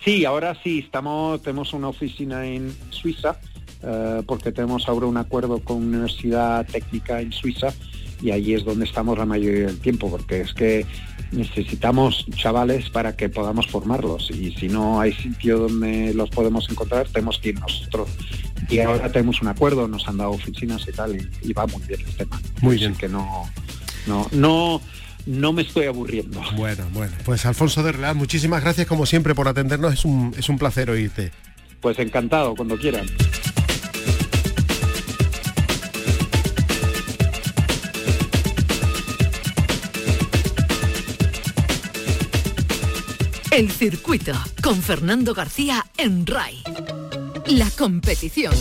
Sí, 0.06 0.24
ahora 0.24 0.56
sí, 0.62 0.78
estamos 0.78 1.42
tenemos 1.42 1.72
una 1.72 1.88
oficina 1.88 2.46
en 2.46 2.72
Suiza 2.90 3.40
eh, 3.82 4.22
porque 4.24 4.52
tenemos 4.52 4.88
ahora 4.88 5.06
un 5.06 5.16
acuerdo 5.16 5.58
con 5.58 5.78
una 5.78 5.96
universidad 5.96 6.64
técnica 6.64 7.20
en 7.20 7.32
Suiza 7.32 7.74
y 8.22 8.30
ahí 8.30 8.54
es 8.54 8.64
donde 8.64 8.84
estamos 8.84 9.18
la 9.18 9.26
mayoría 9.26 9.66
del 9.66 9.80
tiempo, 9.80 10.08
porque 10.08 10.42
es 10.42 10.54
que 10.54 10.86
necesitamos 11.32 12.24
chavales 12.36 12.88
para 12.88 13.16
que 13.16 13.28
podamos 13.28 13.66
formarlos 13.66 14.30
y 14.30 14.52
si 14.52 14.68
no 14.68 15.00
hay 15.00 15.12
sitio 15.12 15.58
donde 15.58 16.14
los 16.14 16.30
podemos 16.30 16.70
encontrar, 16.70 17.08
tenemos 17.08 17.40
que 17.40 17.48
ir 17.48 17.58
nosotros. 17.58 18.08
Y 18.70 18.78
ahora 18.78 19.10
tenemos 19.10 19.42
un 19.42 19.48
acuerdo, 19.48 19.88
nos 19.88 20.06
han 20.06 20.18
dado 20.18 20.30
oficinas 20.30 20.86
y 20.86 20.92
tal, 20.92 21.16
y, 21.16 21.52
va 21.52 21.66
muy 21.66 21.82
bien 21.82 22.00
el 22.06 22.14
tema. 22.14 22.40
Muy 22.62 22.76
bien. 22.76 22.94
que 22.94 23.08
no, 23.08 23.50
no, 24.06 24.28
no, 24.30 24.80
no 25.26 25.52
me 25.52 25.62
estoy 25.62 25.86
aburriendo. 25.86 26.40
Bueno, 26.56 26.84
bueno. 26.92 27.12
Pues 27.24 27.44
Alfonso 27.44 27.82
de 27.82 27.92
Real, 27.92 28.14
muchísimas 28.14 28.62
gracias 28.62 28.86
como 28.86 29.04
siempre 29.06 29.34
por 29.34 29.48
atendernos, 29.48 29.92
es 29.92 30.04
un, 30.04 30.34
es 30.38 30.48
un 30.48 30.58
placer 30.58 30.88
oírte. 30.88 31.32
Pues 31.80 31.98
encantado, 31.98 32.54
cuando 32.54 32.78
quieran. 32.78 33.06
El 43.50 43.70
circuito 43.70 44.32
con 44.62 44.82
Fernando 44.82 45.32
García 45.32 45.86
en 45.96 46.26
RAI. 46.26 46.62
La 47.46 47.70
competición. 47.70 48.52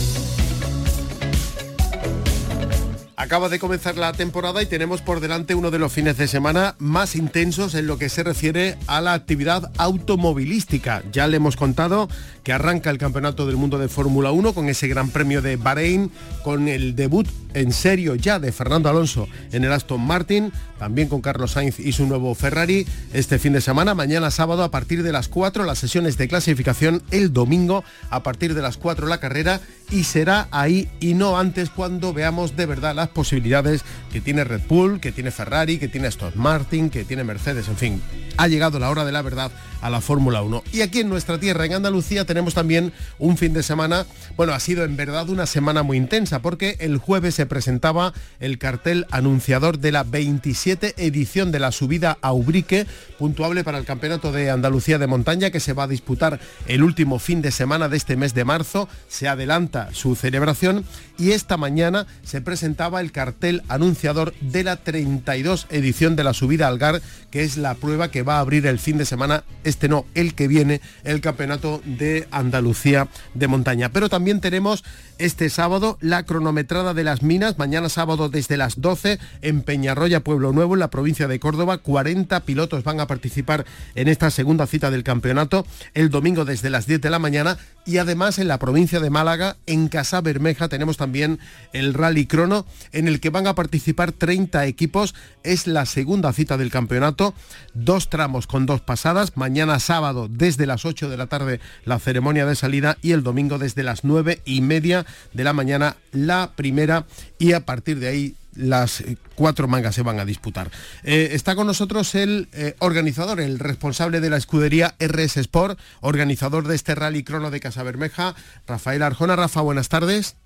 Acaba 3.26 3.48
de 3.48 3.58
comenzar 3.58 3.96
la 3.96 4.12
temporada 4.12 4.62
y 4.62 4.66
tenemos 4.66 5.02
por 5.02 5.18
delante 5.18 5.56
uno 5.56 5.72
de 5.72 5.80
los 5.80 5.92
fines 5.92 6.16
de 6.16 6.28
semana 6.28 6.76
más 6.78 7.16
intensos 7.16 7.74
en 7.74 7.88
lo 7.88 7.98
que 7.98 8.08
se 8.08 8.22
refiere 8.22 8.78
a 8.86 9.00
la 9.00 9.14
actividad 9.14 9.72
automovilística. 9.78 11.02
Ya 11.10 11.26
le 11.26 11.38
hemos 11.38 11.56
contado 11.56 12.08
que 12.44 12.52
arranca 12.52 12.88
el 12.90 12.98
Campeonato 12.98 13.44
del 13.44 13.56
Mundo 13.56 13.78
de 13.78 13.88
Fórmula 13.88 14.30
1 14.30 14.54
con 14.54 14.68
ese 14.68 14.86
Gran 14.86 15.10
Premio 15.10 15.42
de 15.42 15.56
Bahrein, 15.56 16.12
con 16.44 16.68
el 16.68 16.94
debut 16.94 17.26
en 17.54 17.72
serio 17.72 18.14
ya 18.14 18.38
de 18.38 18.52
Fernando 18.52 18.88
Alonso 18.88 19.26
en 19.50 19.64
el 19.64 19.72
Aston 19.72 20.00
Martin, 20.00 20.52
también 20.78 21.08
con 21.08 21.22
Carlos 21.22 21.52
Sainz 21.52 21.80
y 21.80 21.90
su 21.92 22.06
nuevo 22.06 22.34
Ferrari 22.36 22.86
este 23.12 23.40
fin 23.40 23.54
de 23.54 23.60
semana, 23.60 23.94
mañana 23.94 24.30
sábado 24.30 24.62
a 24.62 24.70
partir 24.70 25.02
de 25.02 25.10
las 25.10 25.26
4 25.26 25.64
las 25.64 25.78
sesiones 25.78 26.18
de 26.18 26.28
clasificación, 26.28 27.02
el 27.10 27.32
domingo 27.32 27.82
a 28.10 28.22
partir 28.22 28.54
de 28.54 28.62
las 28.62 28.76
4 28.76 29.08
la 29.08 29.18
carrera 29.18 29.60
y 29.90 30.04
será 30.04 30.48
ahí 30.50 30.88
y 31.00 31.14
no 31.14 31.38
antes 31.38 31.70
cuando 31.70 32.12
veamos 32.12 32.56
de 32.56 32.66
verdad 32.66 32.94
las 32.94 33.08
posibilidades 33.16 33.82
que 34.12 34.20
tiene 34.20 34.44
Red 34.44 34.60
Bull, 34.68 35.00
que 35.00 35.10
tiene 35.10 35.30
Ferrari, 35.30 35.78
que 35.78 35.88
tiene 35.88 36.06
Aston 36.06 36.34
Martin, 36.36 36.90
que 36.90 37.04
tiene 37.04 37.24
Mercedes, 37.24 37.66
en 37.68 37.76
fin. 37.78 38.02
Ha 38.36 38.46
llegado 38.46 38.78
la 38.78 38.90
hora 38.90 39.06
de 39.06 39.12
la 39.12 39.22
verdad 39.22 39.50
a 39.80 39.88
la 39.88 40.02
Fórmula 40.02 40.42
1. 40.42 40.64
Y 40.72 40.82
aquí 40.82 41.00
en 41.00 41.08
nuestra 41.08 41.40
tierra, 41.40 41.64
en 41.64 41.72
Andalucía, 41.72 42.26
tenemos 42.26 42.52
también 42.52 42.92
un 43.18 43.38
fin 43.38 43.54
de 43.54 43.62
semana, 43.62 44.04
bueno, 44.36 44.52
ha 44.52 44.60
sido 44.60 44.84
en 44.84 44.96
verdad 44.96 45.30
una 45.30 45.46
semana 45.46 45.82
muy 45.82 45.96
intensa, 45.96 46.42
porque 46.42 46.76
el 46.80 46.98
jueves 46.98 47.34
se 47.34 47.46
presentaba 47.46 48.12
el 48.38 48.58
cartel 48.58 49.06
anunciador 49.10 49.78
de 49.78 49.92
la 49.92 50.04
27 50.04 50.94
edición 50.98 51.52
de 51.52 51.60
la 51.60 51.72
subida 51.72 52.18
a 52.20 52.32
Ubrique, 52.32 52.86
puntuable 53.18 53.64
para 53.64 53.78
el 53.78 53.86
Campeonato 53.86 54.30
de 54.30 54.50
Andalucía 54.50 54.98
de 54.98 55.06
Montaña, 55.06 55.50
que 55.50 55.60
se 55.60 55.72
va 55.72 55.84
a 55.84 55.88
disputar 55.88 56.38
el 56.66 56.82
último 56.82 57.18
fin 57.18 57.40
de 57.40 57.50
semana 57.50 57.88
de 57.88 57.96
este 57.96 58.16
mes 58.16 58.34
de 58.34 58.44
marzo. 58.44 58.88
Se 59.08 59.28
adelanta 59.28 59.88
su 59.92 60.16
celebración 60.16 60.84
y 61.18 61.30
esta 61.30 61.56
mañana 61.56 62.06
se 62.22 62.42
presentaba 62.42 62.95
el 63.00 63.12
cartel 63.12 63.62
anunciador 63.68 64.34
de 64.40 64.64
la 64.64 64.76
32 64.76 65.66
edición 65.70 66.16
de 66.16 66.24
la 66.24 66.34
subida 66.34 66.68
al 66.68 66.78
Gar, 66.78 67.00
que 67.30 67.42
es 67.42 67.56
la 67.56 67.74
prueba 67.74 68.10
que 68.10 68.22
va 68.22 68.36
a 68.36 68.40
abrir 68.40 68.66
el 68.66 68.78
fin 68.78 68.98
de 68.98 69.04
semana 69.04 69.44
este 69.64 69.88
no, 69.88 70.06
el 70.14 70.34
que 70.34 70.48
viene, 70.48 70.80
el 71.04 71.20
Campeonato 71.20 71.82
de 71.84 72.28
Andalucía 72.30 73.08
de 73.34 73.48
Montaña. 73.48 73.90
Pero 73.90 74.08
también 74.08 74.40
tenemos 74.40 74.84
este 75.18 75.50
sábado 75.50 75.98
la 76.00 76.24
cronometrada 76.24 76.94
de 76.94 77.04
las 77.04 77.22
minas, 77.22 77.58
mañana 77.58 77.88
sábado 77.88 78.28
desde 78.28 78.56
las 78.56 78.80
12 78.80 79.18
en 79.42 79.62
Peñarroya, 79.62 80.20
Pueblo 80.20 80.52
Nuevo, 80.52 80.74
en 80.74 80.80
la 80.80 80.90
provincia 80.90 81.28
de 81.28 81.40
Córdoba. 81.40 81.78
40 81.78 82.40
pilotos 82.40 82.84
van 82.84 83.00
a 83.00 83.06
participar 83.06 83.64
en 83.94 84.08
esta 84.08 84.30
segunda 84.30 84.66
cita 84.66 84.90
del 84.90 85.04
campeonato, 85.04 85.66
el 85.94 86.10
domingo 86.10 86.44
desde 86.44 86.70
las 86.70 86.86
10 86.86 87.00
de 87.00 87.10
la 87.10 87.18
mañana 87.18 87.58
y 87.86 87.98
además 87.98 88.38
en 88.38 88.48
la 88.48 88.58
provincia 88.58 88.98
de 88.98 89.10
Málaga, 89.10 89.56
en 89.66 89.88
Casa 89.88 90.20
Bermeja, 90.20 90.68
tenemos 90.68 90.96
también 90.96 91.38
el 91.72 91.94
Rally 91.94 92.26
Crono, 92.26 92.66
en 92.92 93.06
el 93.06 93.20
que 93.20 93.30
van 93.30 93.46
a 93.46 93.54
participar 93.54 94.10
30 94.10 94.66
equipos. 94.66 95.14
Es 95.44 95.68
la 95.68 95.86
segunda 95.86 96.32
cita 96.32 96.56
del 96.56 96.70
campeonato, 96.70 97.32
dos 97.74 98.10
tramos 98.10 98.48
con 98.48 98.66
dos 98.66 98.80
pasadas, 98.80 99.36
mañana 99.36 99.78
sábado 99.78 100.28
desde 100.28 100.66
las 100.66 100.84
8 100.84 101.08
de 101.08 101.16
la 101.16 101.28
tarde 101.28 101.60
la 101.84 102.00
ceremonia 102.00 102.44
de 102.44 102.56
salida 102.56 102.98
y 103.02 103.12
el 103.12 103.22
domingo 103.22 103.58
desde 103.58 103.84
las 103.84 104.02
9 104.02 104.42
y 104.44 104.60
media 104.62 105.05
de 105.32 105.44
la 105.44 105.52
mañana 105.52 105.96
la 106.12 106.52
primera 106.54 107.06
y 107.38 107.52
a 107.52 107.64
partir 107.64 107.98
de 107.98 108.08
ahí 108.08 108.34
las 108.56 109.04
cuatro 109.34 109.68
mangas 109.68 109.94
se 109.94 110.02
van 110.02 110.18
a 110.18 110.24
disputar. 110.24 110.70
Eh, 111.04 111.28
está 111.32 111.54
con 111.54 111.66
nosotros 111.66 112.14
el 112.14 112.48
eh, 112.52 112.74
organizador, 112.78 113.40
el 113.40 113.58
responsable 113.58 114.20
de 114.20 114.30
la 114.30 114.36
escudería 114.36 114.94
RS 114.98 115.36
Sport, 115.38 115.78
organizador 116.00 116.66
de 116.66 116.74
este 116.74 116.94
rally 116.94 117.22
crono 117.22 117.50
de 117.50 117.60
Casa 117.60 117.82
Bermeja, 117.82 118.34
Rafael 118.66 119.02
Arjona. 119.02 119.36
Rafa, 119.36 119.60
buenas 119.60 119.88
tardes. 119.88 120.36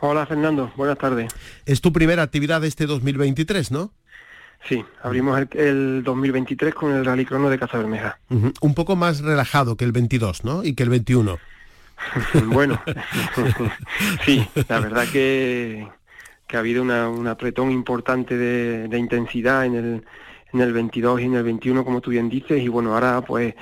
Hola 0.00 0.26
Fernando, 0.26 0.72
buenas 0.76 0.98
tardes. 0.98 1.32
Es 1.64 1.80
tu 1.80 1.92
primera 1.92 2.22
actividad 2.22 2.60
de 2.60 2.68
este 2.68 2.86
2023, 2.86 3.70
¿no? 3.70 3.92
Sí, 4.68 4.82
abrimos 5.02 5.38
el, 5.52 6.02
2023 6.04 6.74
con 6.74 6.92
el 6.92 7.04
rally 7.04 7.26
crono 7.26 7.50
de 7.50 7.58
Casa 7.58 7.78
Bermeja. 7.78 8.18
Un 8.28 8.74
poco 8.74 8.96
más 8.96 9.20
relajado 9.20 9.76
que 9.76 9.84
el 9.84 9.92
22, 9.92 10.44
¿no? 10.44 10.64
Y 10.64 10.74
que 10.74 10.82
el 10.82 10.88
21. 10.88 11.38
bueno, 12.46 12.80
sí, 14.24 14.46
la 14.68 14.80
verdad 14.80 15.06
que 15.12 15.86
que 16.46 16.56
ha 16.56 16.60
habido 16.60 16.82
un 16.82 17.26
apretón 17.26 17.70
importante 17.70 18.36
de, 18.36 18.98
intensidad 18.98 19.64
en 19.64 19.74
el, 19.74 20.04
en 20.52 20.60
el 20.60 20.72
22 20.72 21.20
y 21.20 21.24
en 21.24 21.34
el 21.34 21.42
21, 21.42 21.84
como 21.84 22.00
tú 22.00 22.10
bien 22.10 22.28
dices, 22.28 22.62
y 22.62 22.68
bueno, 22.68 22.94
ahora 22.94 23.22
pues 23.22 23.54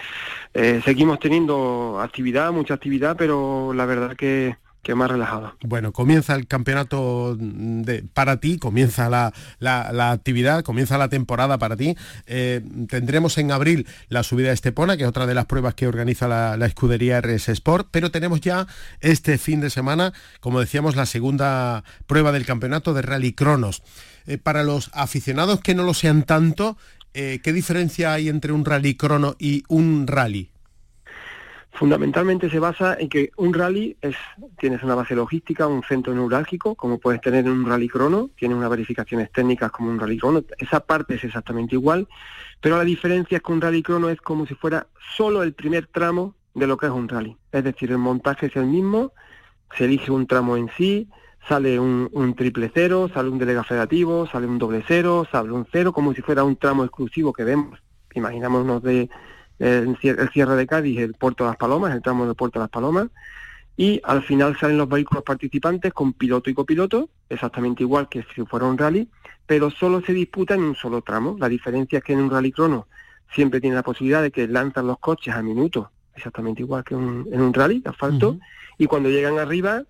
eh, 0.52 0.80
seguimos 0.84 1.18
teniendo 1.20 2.00
actividad, 2.00 2.52
mucha 2.52 2.74
actividad, 2.74 3.16
pero 3.16 3.72
la 3.72 3.86
verdad 3.86 4.16
que, 4.16 4.56
que 4.82 4.94
más 4.96 5.10
relajado. 5.10 5.54
Bueno, 5.62 5.92
comienza 5.92 6.34
el 6.34 6.46
campeonato 6.46 7.36
de, 7.38 8.02
para 8.02 8.38
ti, 8.38 8.58
comienza 8.58 9.08
la, 9.08 9.32
la, 9.60 10.10
actividad, 10.10 10.64
comienza 10.64 10.98
la 10.98 11.08
temporada 11.08 11.56
para 11.58 11.76
ti. 11.76 11.96
Eh, 12.26 12.60
tendremos 12.88 13.38
en 13.38 13.52
abril 13.52 13.86
la 14.08 14.24
subida 14.24 14.50
a 14.50 14.52
Estepona, 14.52 14.96
que 14.96 15.04
es 15.04 15.08
otra 15.08 15.26
de 15.26 15.34
las 15.34 15.46
pruebas 15.46 15.74
que 15.74 15.86
organiza 15.86 16.26
la, 16.26 16.66
escudería 16.66 17.20
RS 17.20 17.50
Sport, 17.50 17.88
pero 17.90 18.10
tenemos 18.10 18.40
ya 18.40 18.66
este 19.00 19.38
fin 19.38 19.60
de 19.60 19.70
semana, 19.70 20.12
como 20.40 20.58
decíamos, 20.58 20.96
la 20.96 21.06
segunda 21.06 21.84
prueba 22.06 22.32
del 22.32 22.44
campeonato 22.44 22.92
de 22.92 23.02
Rally 23.02 23.32
Cronos. 23.32 23.82
Eh, 24.26 24.38
para 24.38 24.64
los 24.64 24.90
aficionados 24.94 25.60
que 25.60 25.74
no 25.74 25.84
lo 25.84 25.94
sean 25.94 26.24
tanto, 26.24 26.76
eh, 27.14 27.40
¿qué 27.42 27.52
diferencia 27.52 28.12
hay 28.12 28.28
entre 28.28 28.52
un 28.52 28.64
rally 28.64 28.94
crono 28.94 29.36
y 29.38 29.64
un 29.68 30.06
rally? 30.06 30.51
Fundamentalmente 31.74 32.50
se 32.50 32.58
basa 32.58 32.96
en 32.98 33.08
que 33.08 33.30
un 33.36 33.54
rally 33.54 33.96
es, 34.02 34.14
tienes 34.58 34.82
una 34.82 34.94
base 34.94 35.14
logística, 35.14 35.66
un 35.66 35.82
centro 35.82 36.14
neurálgico, 36.14 36.74
como 36.74 36.98
puedes 36.98 37.22
tener 37.22 37.46
en 37.46 37.52
un 37.52 37.66
rally 37.66 37.88
crono, 37.88 38.30
tienes 38.36 38.58
unas 38.58 38.68
verificaciones 38.68 39.32
técnicas 39.32 39.70
como 39.70 39.90
un 39.90 39.98
rally 39.98 40.18
crono, 40.18 40.44
esa 40.58 40.80
parte 40.80 41.14
es 41.14 41.24
exactamente 41.24 41.74
igual, 41.74 42.06
pero 42.60 42.76
la 42.76 42.84
diferencia 42.84 43.38
es 43.38 43.42
que 43.42 43.52
un 43.52 43.60
rally 43.60 43.82
crono 43.82 44.10
es 44.10 44.20
como 44.20 44.46
si 44.46 44.54
fuera 44.54 44.86
solo 45.16 45.42
el 45.42 45.54
primer 45.54 45.86
tramo 45.86 46.34
de 46.54 46.66
lo 46.66 46.76
que 46.76 46.86
es 46.86 46.92
un 46.92 47.08
rally. 47.08 47.36
Es 47.50 47.64
decir, 47.64 47.90
el 47.90 47.98
montaje 47.98 48.46
es 48.46 48.56
el 48.56 48.66
mismo, 48.66 49.12
se 49.76 49.86
elige 49.86 50.10
un 50.10 50.26
tramo 50.26 50.58
en 50.58 50.68
sí, 50.76 51.08
sale 51.48 51.78
un, 51.80 52.34
triple 52.36 52.70
cero, 52.72 53.10
sale 53.12 53.28
un 53.28 53.38
delega 53.38 53.64
federativo, 53.64 54.26
sale 54.26 54.46
un 54.46 54.58
doble 54.58 54.84
cero, 54.86 55.26
sale 55.30 55.50
un 55.50 55.66
cero, 55.70 55.92
como 55.92 56.14
si 56.14 56.22
fuera 56.22 56.44
un 56.44 56.56
tramo 56.56 56.84
exclusivo 56.84 57.32
que 57.32 57.44
vemos. 57.44 57.78
Imaginámonos 58.14 58.82
de 58.82 59.08
el, 59.62 59.96
cierre 60.32 60.56
de 60.56 60.66
Cádiz, 60.66 60.98
el 61.00 61.14
puerto 61.14 61.44
de 61.44 61.50
las 61.50 61.56
Palomas, 61.56 61.94
el 61.94 62.02
tramo 62.02 62.26
del 62.26 62.34
puerto 62.34 62.58
de 62.58 62.64
las 62.64 62.70
Palomas, 62.70 63.08
y 63.76 64.00
al 64.04 64.22
final 64.22 64.58
salen 64.58 64.76
los 64.76 64.88
vehículos 64.88 65.24
participantes 65.24 65.92
con 65.92 66.12
piloto 66.12 66.50
y 66.50 66.54
copiloto, 66.54 67.08
exactamente 67.28 67.82
igual 67.82 68.08
que 68.08 68.24
si 68.34 68.44
fuera 68.44 68.66
un 68.66 68.76
rally, 68.76 69.08
pero 69.46 69.70
solo 69.70 70.02
se 70.02 70.12
disputa 70.12 70.54
en 70.54 70.62
un 70.62 70.74
solo 70.74 71.00
tramo. 71.02 71.36
La 71.38 71.48
diferencia 71.48 71.98
es 71.98 72.04
que 72.04 72.12
en 72.12 72.20
un 72.20 72.30
rally 72.30 72.52
crono 72.52 72.86
siempre 73.34 73.60
tiene 73.60 73.76
la 73.76 73.82
posibilidad 73.82 74.22
de 74.22 74.30
que 74.30 74.46
lanzan 74.46 74.86
los 74.86 74.98
coches 74.98 75.34
a 75.34 75.42
minuto 75.42 75.90
exactamente 76.14 76.62
igual 76.62 76.84
que 76.84 76.94
un, 76.94 77.28
en 77.32 77.40
un 77.40 77.52
rally 77.52 77.80
de 77.80 77.90
asfalto, 77.90 78.38
y 78.78 78.86
cuando 78.86 79.08
llegan 79.08 79.38
arriba 79.38 79.82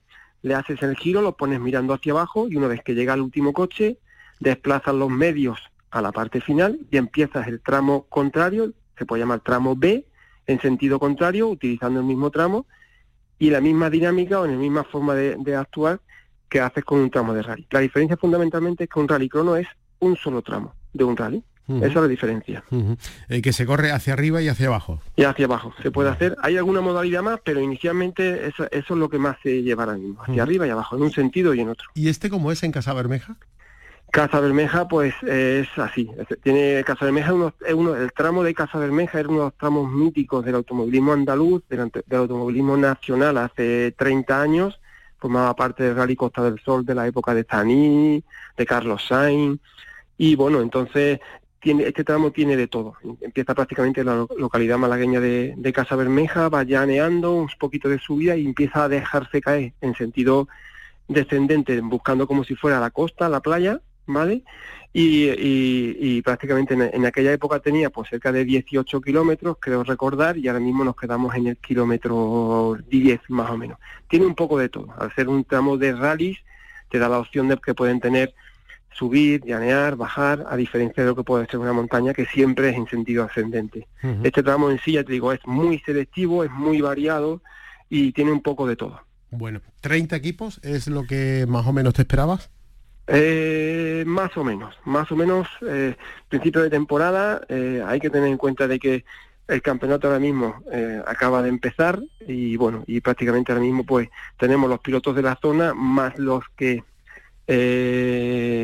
le 0.42 0.54
haces 0.54 0.82
el 0.82 0.96
giro, 0.96 1.22
lo 1.22 1.36
pones 1.36 1.60
mirando 1.60 1.94
hacia 1.94 2.12
abajo 2.12 2.48
y 2.48 2.56
una 2.56 2.66
vez 2.66 2.82
que 2.82 2.94
llega 2.94 3.14
el 3.14 3.20
último 3.20 3.52
coche, 3.52 3.98
desplazas 4.40 4.94
los 4.94 5.08
medios 5.08 5.60
a 5.90 6.02
la 6.02 6.10
parte 6.10 6.40
final 6.40 6.80
y 6.90 6.96
empiezas 6.96 7.46
el 7.46 7.60
tramo 7.60 8.06
contrario, 8.08 8.72
se 8.98 9.06
puede 9.06 9.22
llamar 9.22 9.40
tramo 9.40 9.76
B, 9.76 10.06
en 10.46 10.60
sentido 10.60 10.98
contrario, 10.98 11.48
utilizando 11.48 12.00
el 12.00 12.06
mismo 12.06 12.30
tramo 12.30 12.66
y 13.38 13.50
la 13.50 13.60
misma 13.60 13.90
dinámica 13.90 14.40
o 14.40 14.44
en 14.44 14.52
la 14.52 14.58
misma 14.58 14.84
forma 14.84 15.14
de, 15.14 15.56
actuar 15.56 16.00
que 16.48 16.60
haces 16.60 16.84
con 16.84 17.00
un 17.00 17.10
tramo 17.10 17.32
de 17.34 17.42
rally. 17.42 17.66
La 17.70 17.80
diferencia 17.80 18.16
fundamentalmente 18.16 18.84
es 18.84 18.90
que 18.90 19.00
un 19.00 19.08
rally 19.08 19.28
crono 19.28 19.56
es 19.56 19.66
un 20.00 20.16
solo 20.16 20.42
tramo 20.42 20.74
de 20.92 21.04
un 21.04 21.16
rally. 21.16 21.42
Esa 21.68 21.86
es 21.86 21.94
la 21.94 22.08
diferencia. 22.08 22.64
El 23.28 23.40
que 23.40 23.52
se 23.52 23.64
corre 23.64 23.92
hacia 23.92 24.12
arriba 24.12 24.42
y 24.42 24.48
hacia 24.48 24.66
abajo. 24.66 25.00
Y 25.16 25.22
hacia 25.22 25.46
abajo. 25.46 25.72
Se 25.82 25.90
puede 25.90 26.10
hacer. 26.10 26.36
Hay 26.42 26.56
alguna 26.56 26.82
modalidad 26.82 27.22
más, 27.22 27.40
pero 27.42 27.60
inicialmente 27.60 28.46
eso, 28.46 28.70
es 28.70 28.90
lo 28.90 29.08
que 29.08 29.18
más 29.18 29.36
se 29.42 29.62
lleva 29.62 29.84
ahora 29.84 29.96
mismo. 29.96 30.22
Hacia 30.22 30.42
arriba 30.42 30.66
y 30.66 30.70
abajo, 30.70 30.96
en 30.96 31.02
un 31.02 31.12
sentido 31.12 31.54
y 31.54 31.60
en 31.60 31.70
otro. 31.70 31.88
¿Y 31.94 32.08
este 32.08 32.28
cómo 32.28 32.52
es 32.52 32.62
en 32.62 32.72
Casa 32.72 32.92
Bermeja? 32.92 33.36
Casa 34.12 34.40
Bermeja, 34.40 34.86
pues 34.88 35.14
es 35.22 35.66
así. 35.78 36.06
Tiene 36.42 36.84
Casa 36.84 37.06
Bermeja, 37.06 37.32
uno, 37.32 37.96
el 37.96 38.12
tramo 38.12 38.42
de 38.42 38.52
Casa 38.52 38.78
Bermeja 38.78 39.18
era 39.18 39.30
uno 39.30 39.38
de 39.38 39.44
los 39.46 39.56
tramos 39.56 39.90
míticos 39.90 40.44
del 40.44 40.56
automovilismo 40.56 41.14
andaluz, 41.14 41.62
del, 41.70 41.90
automovilismo 42.10 42.76
nacional 42.76 43.38
hace 43.38 43.94
30 43.96 44.42
años. 44.42 44.78
Formaba 45.16 45.56
parte 45.56 45.84
del 45.84 45.96
Rally 45.96 46.14
Costa 46.14 46.42
del 46.42 46.60
Sol 46.60 46.84
de 46.84 46.94
la 46.94 47.06
época 47.06 47.32
de 47.32 47.44
Taní, 47.44 48.22
de 48.54 48.66
Carlos 48.66 49.02
Sainz. 49.08 49.58
Y 50.18 50.36
bueno, 50.36 50.60
entonces 50.60 51.18
tiene, 51.58 51.84
este 51.84 52.04
tramo 52.04 52.32
tiene 52.32 52.54
de 52.54 52.68
todo. 52.68 52.96
Empieza 53.22 53.54
prácticamente 53.54 54.02
en 54.02 54.08
la 54.08 54.26
localidad 54.36 54.76
malagueña 54.76 55.20
de, 55.20 55.54
de 55.56 55.72
Casa 55.72 55.96
Bermeja, 55.96 56.50
va 56.50 56.64
llaneando 56.64 57.32
un 57.32 57.48
poquito 57.58 57.88
de 57.88 57.98
subida 57.98 58.36
y 58.36 58.44
empieza 58.44 58.84
a 58.84 58.88
dejarse 58.90 59.40
caer 59.40 59.72
en 59.80 59.94
sentido 59.94 60.48
descendente, 61.08 61.80
buscando 61.80 62.26
como 62.26 62.44
si 62.44 62.54
fuera 62.56 62.78
la 62.78 62.90
costa, 62.90 63.30
la 63.30 63.40
playa, 63.40 63.80
¿vale? 64.06 64.42
Y, 64.94 66.20
prácticamente 66.22 66.74
en, 66.74 67.06
aquella 67.06 67.32
época 67.32 67.60
tenía 67.60 67.88
pues 67.88 68.10
cerca 68.10 68.30
de 68.30 68.44
18 68.44 69.00
kilómetros, 69.00 69.56
creo 69.58 69.84
recordar, 69.84 70.36
y 70.36 70.48
ahora 70.48 70.60
mismo 70.60 70.84
nos 70.84 70.96
quedamos 70.96 71.34
en 71.34 71.46
el 71.46 71.56
kilómetro 71.56 72.76
10 72.88 73.20
más 73.28 73.50
o 73.50 73.56
menos. 73.56 73.78
Tiene 74.08 74.26
un 74.26 74.34
poco 74.34 74.58
de 74.58 74.68
todo. 74.68 74.94
Al 74.98 75.14
ser 75.14 75.28
un 75.28 75.44
tramo 75.44 75.78
de 75.78 75.92
rallies, 75.92 76.38
te 76.90 76.98
da 76.98 77.08
la 77.08 77.18
opción 77.18 77.48
de 77.48 77.56
que 77.56 77.74
pueden 77.74 78.00
tener 78.00 78.34
subir, 78.94 79.42
llanear, 79.44 79.96
bajar, 79.96 80.44
a 80.48 80.56
diferencia 80.56 81.02
de 81.02 81.08
lo 81.08 81.16
que 81.16 81.24
puede 81.24 81.46
ser 81.46 81.58
una 81.58 81.72
montaña 81.72 82.12
que 82.12 82.26
siempre 82.26 82.68
es 82.68 82.76
en 82.76 82.86
sentido 82.86 83.24
ascendente. 83.24 83.88
Este 84.22 84.42
tramo 84.42 84.70
en 84.70 84.78
sí, 84.80 84.92
ya 84.92 85.04
te 85.04 85.12
digo, 85.12 85.32
es 85.32 85.40
muy 85.46 85.78
selectivo, 85.80 86.44
es 86.44 86.50
muy 86.50 86.80
variado 86.80 87.42
y 87.88 88.12
tiene 88.12 88.32
un 88.32 88.42
poco 88.42 88.66
de 88.66 88.76
todo. 88.76 89.00
Bueno, 89.30 89.62
¿30 89.82 90.14
equipos 90.14 90.60
es 90.62 90.88
lo 90.88 91.04
que 91.04 91.46
más 91.48 91.66
o 91.66 91.72
menos 91.72 91.94
te 91.94 92.02
esperabas? 92.02 92.50
Eh, 93.08 94.04
más 94.06 94.36
o 94.36 94.44
menos, 94.44 94.76
más 94.84 95.10
o 95.10 95.16
menos, 95.16 95.48
eh, 95.68 95.96
principio 96.28 96.62
de 96.62 96.70
temporada, 96.70 97.42
eh, 97.48 97.82
hay 97.84 97.98
que 97.98 98.10
tener 98.10 98.28
en 98.28 98.38
cuenta 98.38 98.68
de 98.68 98.78
que 98.78 99.04
el 99.48 99.60
campeonato 99.60 100.06
ahora 100.06 100.20
mismo 100.20 100.62
eh, 100.70 101.02
acaba 101.06 101.42
de 101.42 101.48
empezar 101.48 102.00
y 102.26 102.56
bueno, 102.56 102.84
y 102.86 103.00
prácticamente 103.00 103.50
ahora 103.50 103.64
mismo 103.64 103.84
pues 103.84 104.08
tenemos 104.38 104.70
los 104.70 104.78
pilotos 104.80 105.16
de 105.16 105.22
la 105.22 105.36
zona 105.36 105.74
más 105.74 106.16
los 106.18 106.44
que 106.56 106.84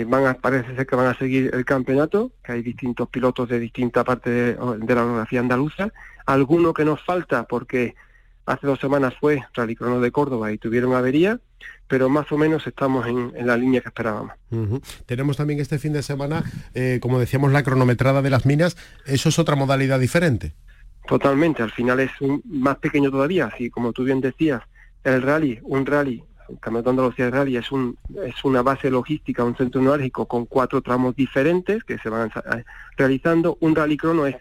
van 0.09 0.27
a, 0.27 0.35
parece 0.35 0.74
ser 0.77 0.87
que 0.87 0.96
van 0.96 1.09
a 1.09 1.18
seguir 1.18 1.51
el 1.53 1.64
campeonato, 1.64 2.31
que 2.42 2.53
hay 2.53 2.62
distintos 2.62 3.09
pilotos 3.09 3.48
de 3.48 3.59
distinta 3.59 4.05
parte 4.05 4.31
de, 4.31 4.55
de 4.55 4.94
la 4.94 5.03
geografía 5.03 5.40
andaluza, 5.40 5.92
alguno 6.27 6.72
que 6.72 6.85
nos 6.85 7.03
falta 7.05 7.42
porque 7.42 7.96
hace 8.48 8.66
dos 8.66 8.80
semanas 8.80 9.14
fue 9.20 9.42
Rally 9.54 9.76
Crono 9.76 10.00
de 10.00 10.11
Córdoba 10.11 10.52
y 10.52 10.58
tuvieron 10.58 10.94
avería, 10.94 11.38
pero 11.87 12.08
más 12.08 12.30
o 12.32 12.38
menos 12.38 12.66
estamos 12.66 13.06
en, 13.06 13.32
la 13.46 13.56
línea 13.56 13.80
que 13.80 13.88
esperábamos. 13.88 14.32
Tenemos 15.06 15.37
también 15.37 15.61
este 15.61 15.78
fin 15.78 15.92
de 15.92 16.02
semana, 16.02 16.42
eh, 16.74 16.98
como 17.00 17.18
decíamos, 17.18 17.52
la 17.52 17.62
cronometrada 17.62 18.22
de 18.22 18.30
las 18.30 18.46
minas. 18.46 18.76
¿Eso 19.06 19.28
es 19.28 19.38
otra 19.38 19.56
modalidad 19.56 20.00
diferente? 20.00 20.54
Totalmente, 21.06 21.62
al 21.62 21.70
final 21.70 22.00
es 22.00 22.11
un, 22.20 22.42
más 22.44 22.78
pequeño 22.78 23.11
todavía, 23.11 23.46
así 23.46 23.70
como 23.70 23.92
tú 23.92 24.04
bien 24.04 24.20
decías, 24.20 24.62
el 25.04 25.22
rally, 25.22 25.58
un 25.62 25.87
rally, 25.87 26.22
el 26.48 26.58
Campeonato 26.61 26.90
de 26.90 26.90
Andalucía 26.90 27.24
de 27.26 27.30
Rally 27.30 27.56
es, 27.56 27.70
un, 27.72 27.98
es 28.24 28.44
una 28.44 28.62
base 28.62 28.90
logística, 28.90 29.44
un 29.44 29.56
centro 29.56 29.80
neurálgico 29.80 30.26
con 30.26 30.46
cuatro 30.46 30.80
tramos 30.80 31.14
diferentes 31.14 31.84
que 31.84 31.98
se 31.98 32.08
van 32.08 32.30
realizando. 32.96 33.58
Un 33.61 33.76
rally 33.76 33.98
crono 33.98 34.26
es 34.26 34.37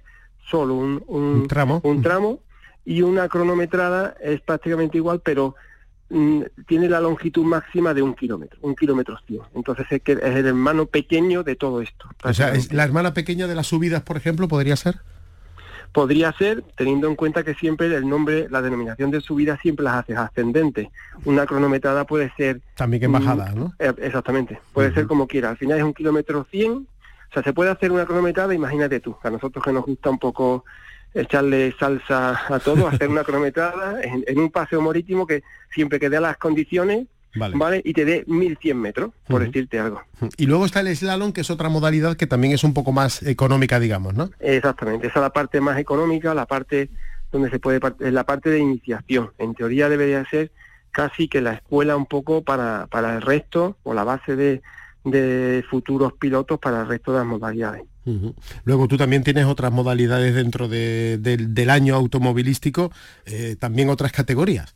solo 0.49 0.75
un, 0.75 1.47
tramo, 1.47 1.81
un 1.83 2.01
tramo 2.01 2.39
y 2.87 3.01
una 3.01 3.27
cronometrada 3.27 4.15
es 4.21 4.39
prácticamente 4.39 4.97
igual, 4.97 5.19
pero 5.19 5.55
mm, 6.09 6.43
tiene 6.67 6.87
la 6.87 7.01
longitud 7.01 7.43
máxima 7.43 7.93
de 7.93 8.01
un 8.01 8.13
kilómetro, 8.13 8.57
un 8.61 8.77
kilómetro 8.77 9.19
cien. 9.27 9.41
Entonces 9.53 9.85
es, 9.89 10.01
que 10.01 10.13
es 10.13 10.23
el 10.23 10.45
hermano 10.45 10.85
pequeño 10.85 11.43
de 11.43 11.57
todo 11.57 11.81
esto. 11.81 12.07
O 12.23 12.33
sea, 12.33 12.53
es 12.53 12.71
la 12.71 12.85
hermana 12.85 13.13
pequeña 13.13 13.45
de 13.45 13.55
las 13.55 13.67
subidas, 13.67 14.03
por 14.03 14.15
ejemplo, 14.15 14.47
podría 14.47 14.77
ser. 14.77 15.01
Podría 15.91 16.31
ser, 16.31 16.63
teniendo 16.77 17.09
en 17.09 17.17
cuenta 17.17 17.43
que 17.43 17.55
siempre 17.55 17.93
el 17.93 18.07
nombre, 18.07 18.47
la 18.49 18.61
denominación 18.61 19.11
de 19.11 19.19
subida 19.19 19.57
siempre 19.57 19.83
las 19.83 19.95
haces 19.95 20.17
ascendente. 20.17 20.89
Una 21.25 21.45
cronometrada 21.45 22.05
puede 22.05 22.31
ser... 22.37 22.61
También 22.75 23.01
que 23.01 23.05
en 23.07 23.11
bajada, 23.11 23.51
¿no? 23.51 23.73
Eh, 23.79 23.93
exactamente, 23.97 24.61
puede 24.71 24.93
ser 24.93 25.07
como 25.07 25.27
quiera. 25.27 25.49
Al 25.49 25.57
final 25.57 25.77
es 25.77 25.83
un 25.83 25.93
kilómetro 25.93 26.47
100, 26.49 26.71
o 26.71 26.87
sea, 27.33 27.43
se 27.43 27.51
puede 27.51 27.69
hacer 27.69 27.91
una 27.91 28.05
cronometrada, 28.05 28.53
imagínate 28.53 29.01
tú, 29.01 29.17
a 29.23 29.29
nosotros 29.29 29.61
que 29.61 29.73
nos 29.73 29.85
gusta 29.85 30.09
un 30.09 30.19
poco 30.19 30.63
echarle 31.21 31.73
salsa 31.79 32.39
a 32.47 32.59
todo, 32.59 32.87
hacer 32.87 33.09
una 33.09 33.23
cronometrada 33.23 34.01
en, 34.01 34.39
un 34.39 34.51
paseo 34.51 34.81
marítimo 34.81 35.25
que 35.27 35.43
siempre 35.73 35.99
que 35.99 36.09
dé 36.09 36.19
las 36.19 36.37
condiciones, 36.37 37.07
vale. 37.35 37.81
Y 37.83 37.93
te 37.93 38.05
dé 38.05 38.23
1100 38.27 38.77
metros, 38.79 39.11
por 39.27 39.45
decirte 39.45 39.79
algo. 39.79 40.01
Y 40.37 40.47
luego 40.47 40.65
está 40.65 40.79
el 40.79 40.95
slalom, 40.95 41.33
que 41.33 41.41
es 41.41 41.49
otra 41.49 41.69
modalidad 41.69 42.15
que 42.15 42.27
también 42.27 42.53
es 42.53 42.63
un 42.63 42.73
poco 42.73 42.91
más 42.91 43.21
económica, 43.23 43.79
digamos, 43.79 44.15
¿no? 44.15 44.31
Exactamente, 44.39 45.07
esa 45.07 45.19
es 45.19 45.23
la 45.23 45.33
parte 45.33 45.61
más 45.61 45.77
económica, 45.77 46.33
la 46.33 46.45
parte 46.45 46.89
donde 47.31 47.49
se 47.49 47.59
puede, 47.59 47.79
la 47.99 48.23
parte 48.23 48.49
de 48.49 48.59
iniciación. 48.59 49.31
En 49.37 49.53
teoría 49.53 49.89
debería 49.89 50.27
ser 50.29 50.51
casi 50.91 51.27
que 51.27 51.41
la 51.41 51.53
escuela 51.53 51.95
un 51.95 52.07
poco 52.07 52.43
para, 52.43 52.87
para 52.87 53.15
el 53.15 53.21
resto, 53.21 53.77
o 53.83 53.93
la 53.93 54.03
base 54.03 54.35
de, 54.35 54.61
de 55.03 55.63
futuros 55.69 56.13
pilotos 56.13 56.59
para 56.59 56.81
el 56.81 56.87
resto 56.87 57.11
de 57.11 57.19
las 57.19 57.27
modalidades. 57.27 57.83
Luego 58.63 58.87
tú 58.87 58.97
también 58.97 59.23
tienes 59.23 59.45
otras 59.45 59.71
modalidades 59.71 60.33
dentro 60.33 60.67
del 60.67 61.69
año 61.69 61.95
automovilístico, 61.95 62.91
eh, 63.25 63.55
también 63.59 63.89
otras 63.89 64.11
categorías. 64.11 64.75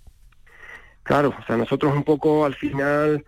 Claro, 1.03 1.33
o 1.37 1.45
sea, 1.45 1.57
nosotros 1.57 1.93
un 1.93 2.03
poco 2.03 2.45
al 2.45 2.55
final 2.55 3.25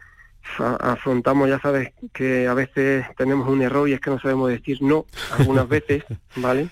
afrontamos, 0.57 1.49
ya 1.49 1.59
sabes, 1.59 1.93
que 2.11 2.47
a 2.47 2.53
veces 2.53 3.05
tenemos 3.17 3.47
un 3.47 3.61
error 3.61 3.87
y 3.87 3.93
es 3.93 4.01
que 4.01 4.09
no 4.09 4.19
sabemos 4.19 4.49
decir 4.49 4.81
no, 4.81 5.05
algunas 5.37 5.67
veces, 5.67 6.03
¿vale? 6.35 6.67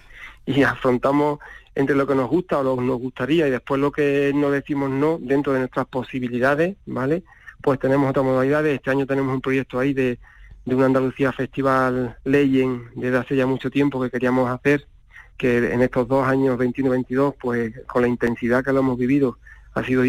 Y 0.45 0.63
afrontamos 0.63 1.39
entre 1.73 1.95
lo 1.95 2.05
que 2.05 2.15
nos 2.15 2.29
gusta 2.29 2.59
o 2.59 2.63
lo 2.63 2.75
que 2.75 2.83
nos 2.83 2.99
gustaría 2.99 3.47
y 3.47 3.51
después 3.51 3.79
lo 3.79 3.91
que 3.91 4.31
no 4.35 4.51
decimos 4.51 4.89
no 4.89 5.17
dentro 5.21 5.53
de 5.53 5.59
nuestras 5.59 5.87
posibilidades, 5.87 6.75
¿vale? 6.85 7.23
Pues 7.61 7.79
tenemos 7.79 8.09
otras 8.09 8.25
modalidades. 8.25 8.75
Este 8.75 8.91
año 8.91 9.05
tenemos 9.05 9.33
un 9.33 9.41
proyecto 9.41 9.79
ahí 9.79 9.93
de, 9.93 10.19
de 10.65 10.75
un 10.75 10.83
Andalucía 10.83 11.31
Festival 11.31 12.17
Leyen 12.23 12.89
desde 12.95 13.17
hace 13.17 13.35
ya 13.35 13.45
mucho 13.45 13.69
tiempo 13.69 14.01
que 14.01 14.11
queríamos 14.11 14.49
hacer, 14.49 14.87
que 15.37 15.73
en 15.73 15.81
estos 15.81 16.07
dos 16.07 16.27
años 16.27 16.57
21-22, 16.59 17.35
pues 17.39 17.73
con 17.87 18.03
la 18.03 18.07
intensidad 18.07 18.63
que 18.63 18.71
lo 18.71 18.79
hemos 18.79 18.97
vivido, 18.97 19.37
ha 19.73 19.83
sido, 19.83 20.03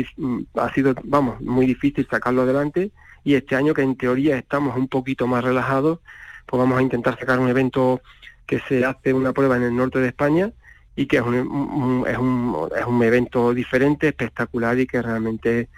ha 0.55 0.73
sido, 0.75 0.95
vamos, 1.05 1.41
muy 1.41 1.67
difícil 1.67 2.07
sacarlo 2.11 2.43
adelante. 2.43 2.91
Y 3.25 3.35
este 3.35 3.55
año 3.55 3.73
que 3.73 3.83
en 3.83 3.97
teoría 3.97 4.37
estamos 4.37 4.77
un 4.77 4.89
poquito 4.89 5.27
más 5.27 5.45
relajados, 5.45 6.01
pues 6.47 6.59
vamos 6.59 6.79
a 6.79 6.83
intentar 6.83 7.19
sacar 7.19 7.39
un 7.39 7.49
evento 7.49 8.01
que 8.47 8.61
se 8.69 8.85
hace 8.85 9.15
una 9.15 9.33
prueba 9.33 9.57
en 9.57 9.63
el 9.63 9.77
norte 9.77 10.01
de 10.01 10.09
España 10.09 10.53
y 10.97 11.07
que 11.07 11.17
es 11.19 11.23
un, 11.23 12.05
es 12.07 12.19
un, 12.19 12.69
es 12.77 12.85
un 12.85 13.03
evento 13.03 13.55
diferente, 13.55 14.09
espectacular 14.09 14.79
y 14.79 14.87
que 14.87 15.01
realmente 15.01 15.69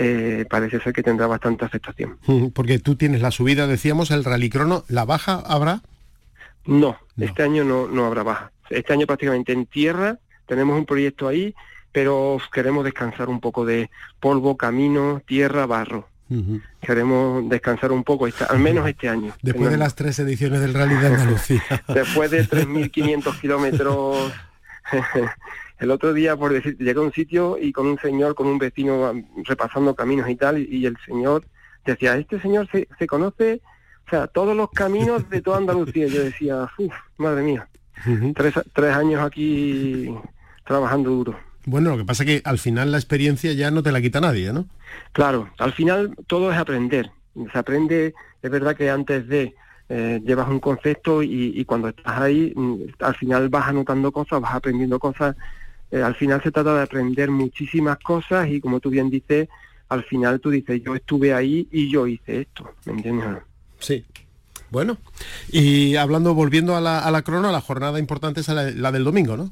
eh, 0.00 0.46
parece 0.48 0.80
ser 0.80 0.92
que 0.92 1.02
tendrá 1.02 1.26
bastante 1.26 1.64
aceptación. 1.64 2.18
Porque 2.54 2.78
tú 2.78 2.94
tienes 2.94 3.20
la 3.20 3.30
subida, 3.30 3.66
decíamos, 3.66 4.10
el 4.10 4.24
rallycrono, 4.24 4.84
¿la 4.88 5.04
baja 5.04 5.42
habrá? 5.46 5.82
No, 6.64 6.98
este 7.18 7.42
año 7.42 7.64
no, 7.64 7.88
no 7.88 8.06
habrá 8.06 8.22
baja. 8.22 8.52
Este 8.70 8.92
año 8.92 9.06
prácticamente 9.06 9.52
en 9.52 9.66
tierra 9.66 10.18
tenemos 10.46 10.78
un 10.78 10.84
proyecto 10.84 11.26
ahí, 11.26 11.54
pero 11.92 12.38
queremos 12.52 12.84
descansar 12.84 13.28
un 13.28 13.40
poco 13.40 13.64
de 13.64 13.90
polvo, 14.20 14.56
camino, 14.56 15.22
tierra, 15.26 15.66
barro. 15.66 16.08
Queremos 16.82 17.48
descansar 17.48 17.90
un 17.90 18.04
poco, 18.04 18.26
al 18.26 18.58
menos 18.58 18.86
este 18.86 19.08
año. 19.08 19.34
Después 19.42 19.70
de 19.70 19.78
las 19.78 19.94
tres 19.94 20.18
ediciones 20.18 20.60
del 20.60 20.74
Rally 20.74 20.94
de 20.94 21.06
Andalucía. 21.14 21.62
Después 21.88 22.30
de 22.30 22.44
3.500 22.44 23.40
kilómetros 23.40 24.30
El 25.78 25.90
otro 25.90 26.12
día, 26.12 26.36
por 26.36 26.52
decir, 26.52 26.76
llegué 26.78 26.98
a 26.98 27.02
un 27.02 27.12
sitio 27.12 27.56
y 27.60 27.72
con 27.72 27.86
un 27.86 27.98
señor, 27.98 28.34
con 28.34 28.46
un 28.46 28.58
vecino 28.58 29.12
repasando 29.44 29.94
caminos 29.94 30.28
y 30.28 30.34
tal, 30.34 30.58
y, 30.58 30.86
el 30.86 30.96
señor 31.06 31.44
decía, 31.84 32.16
este 32.16 32.40
señor 32.40 32.68
se, 32.70 32.88
se, 32.98 33.06
conoce, 33.06 33.60
o 34.06 34.10
sea, 34.10 34.26
todos 34.26 34.56
los 34.56 34.70
caminos 34.70 35.28
de 35.30 35.40
toda 35.40 35.58
Andalucía. 35.58 36.08
Yo 36.08 36.24
decía, 36.24 36.68
uff, 36.78 36.94
madre 37.16 37.42
mía, 37.42 37.68
tres, 38.34 38.54
tres 38.72 38.94
años 38.94 39.22
aquí 39.22 40.12
trabajando 40.64 41.10
duro. 41.10 41.38
Bueno, 41.64 41.90
lo 41.90 41.98
que 41.98 42.04
pasa 42.04 42.24
es 42.24 42.26
que 42.26 42.42
al 42.44 42.58
final 42.58 42.90
la 42.90 42.98
experiencia 42.98 43.52
ya 43.52 43.70
no 43.70 43.82
te 43.82 43.92
la 43.92 44.00
quita 44.00 44.20
nadie, 44.20 44.52
¿no? 44.52 44.66
Claro, 45.12 45.50
al 45.58 45.72
final 45.72 46.14
todo 46.26 46.50
es 46.50 46.58
aprender. 46.58 47.10
Se 47.52 47.58
aprende, 47.58 48.14
es 48.42 48.50
verdad 48.50 48.74
que 48.74 48.90
antes 48.90 49.28
de 49.28 49.54
eh, 49.90 50.20
llevas 50.24 50.48
un 50.48 50.60
concepto 50.60 51.22
y, 51.22 51.64
cuando 51.64 51.88
estás 51.88 52.20
ahí, 52.20 52.52
mm, 52.54 52.76
al 53.00 53.14
final 53.16 53.48
vas 53.48 53.68
anotando 53.68 54.12
cosas, 54.12 54.40
vas 54.40 54.54
aprendiendo 54.54 54.98
cosas. 54.98 55.36
Eh, 55.90 56.02
al 56.02 56.14
final 56.14 56.42
se 56.42 56.50
trata 56.50 56.74
de 56.74 56.82
aprender 56.82 57.30
muchísimas 57.30 57.98
cosas 57.98 58.48
y 58.48 58.60
como 58.60 58.80
tú 58.80 58.90
bien 58.90 59.10
dices, 59.10 59.48
al 59.88 60.04
final 60.04 60.40
tú 60.40 60.50
dices, 60.50 60.82
yo 60.84 60.94
estuve 60.94 61.32
ahí 61.32 61.66
y 61.70 61.90
yo 61.90 62.06
hice 62.06 62.42
esto, 62.42 62.74
¿me 62.84 62.92
entiendes? 62.92 63.38
Sí. 63.78 64.04
Bueno, 64.70 64.98
y 65.50 65.96
hablando, 65.96 66.34
volviendo 66.34 66.76
a 66.76 66.80
la, 66.82 66.98
a 66.98 67.10
la 67.10 67.22
crono, 67.22 67.50
la 67.50 67.62
jornada 67.62 67.98
importante 67.98 68.40
es 68.40 68.48
la, 68.48 68.92
del 68.92 69.04
domingo, 69.04 69.34
¿no? 69.34 69.50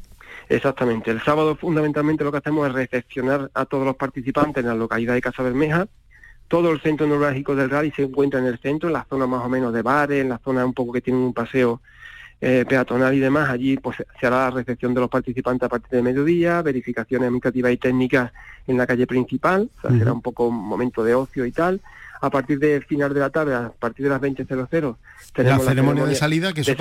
Exactamente. 0.50 1.10
El 1.10 1.22
sábado 1.22 1.56
fundamentalmente 1.56 2.22
lo 2.22 2.30
que 2.30 2.38
hacemos 2.38 2.68
es 2.68 2.74
recepcionar 2.74 3.50
a 3.54 3.64
todos 3.64 3.86
los 3.86 3.96
participantes 3.96 4.62
en 4.62 4.68
la 4.68 4.74
localidad 4.74 5.14
de 5.14 5.22
Casa 5.22 5.42
Bermeja. 5.42 5.88
Todo 6.48 6.70
el 6.70 6.82
centro 6.82 7.06
neurálgico 7.06 7.56
del 7.56 7.70
rally 7.70 7.90
se 7.92 8.02
encuentra 8.02 8.40
en 8.40 8.46
el 8.46 8.58
centro, 8.58 8.90
en 8.90 8.92
la 8.92 9.06
zona 9.08 9.26
más 9.26 9.42
o 9.42 9.48
menos 9.48 9.72
de 9.72 9.80
bares, 9.80 10.20
en 10.20 10.28
la 10.28 10.38
zona 10.38 10.66
un 10.66 10.74
poco 10.74 10.92
que 10.92 11.00
tiene 11.00 11.18
un 11.18 11.32
paseo 11.32 11.80
eh, 12.40 12.64
peatonal 12.68 13.14
y 13.14 13.20
demás. 13.20 13.50
Allí 13.50 13.76
pues 13.76 13.96
se 14.20 14.26
hará 14.26 14.48
la 14.48 14.50
recepción 14.50 14.94
de 14.94 15.00
los 15.00 15.10
participantes 15.10 15.66
a 15.66 15.68
partir 15.68 15.90
de 15.90 16.02
mediodía, 16.02 16.62
verificaciones 16.62 17.26
administrativas 17.26 17.72
y 17.72 17.76
técnicas 17.76 18.32
en 18.66 18.76
la 18.76 18.86
calle 18.86 19.06
principal, 19.06 19.70
o 19.78 19.80
sea, 19.80 19.96
será 19.96 20.12
un 20.12 20.22
poco 20.22 20.48
un 20.48 20.56
momento 20.56 21.04
de 21.04 21.14
ocio 21.14 21.46
y 21.46 21.52
tal 21.52 21.80
a 22.20 22.30
partir 22.30 22.58
del 22.58 22.84
final 22.84 23.12
de 23.12 23.20
la 23.20 23.30
tarde, 23.30 23.54
a 23.54 23.70
partir 23.70 24.04
de 24.04 24.10
las 24.10 24.20
20.00, 24.20 24.96
tenemos 25.34 25.64
la 25.64 25.70
ceremonia, 25.70 26.04
de 26.04 26.14
salida, 26.14 26.52
que 26.52 26.62
eso 26.62 26.74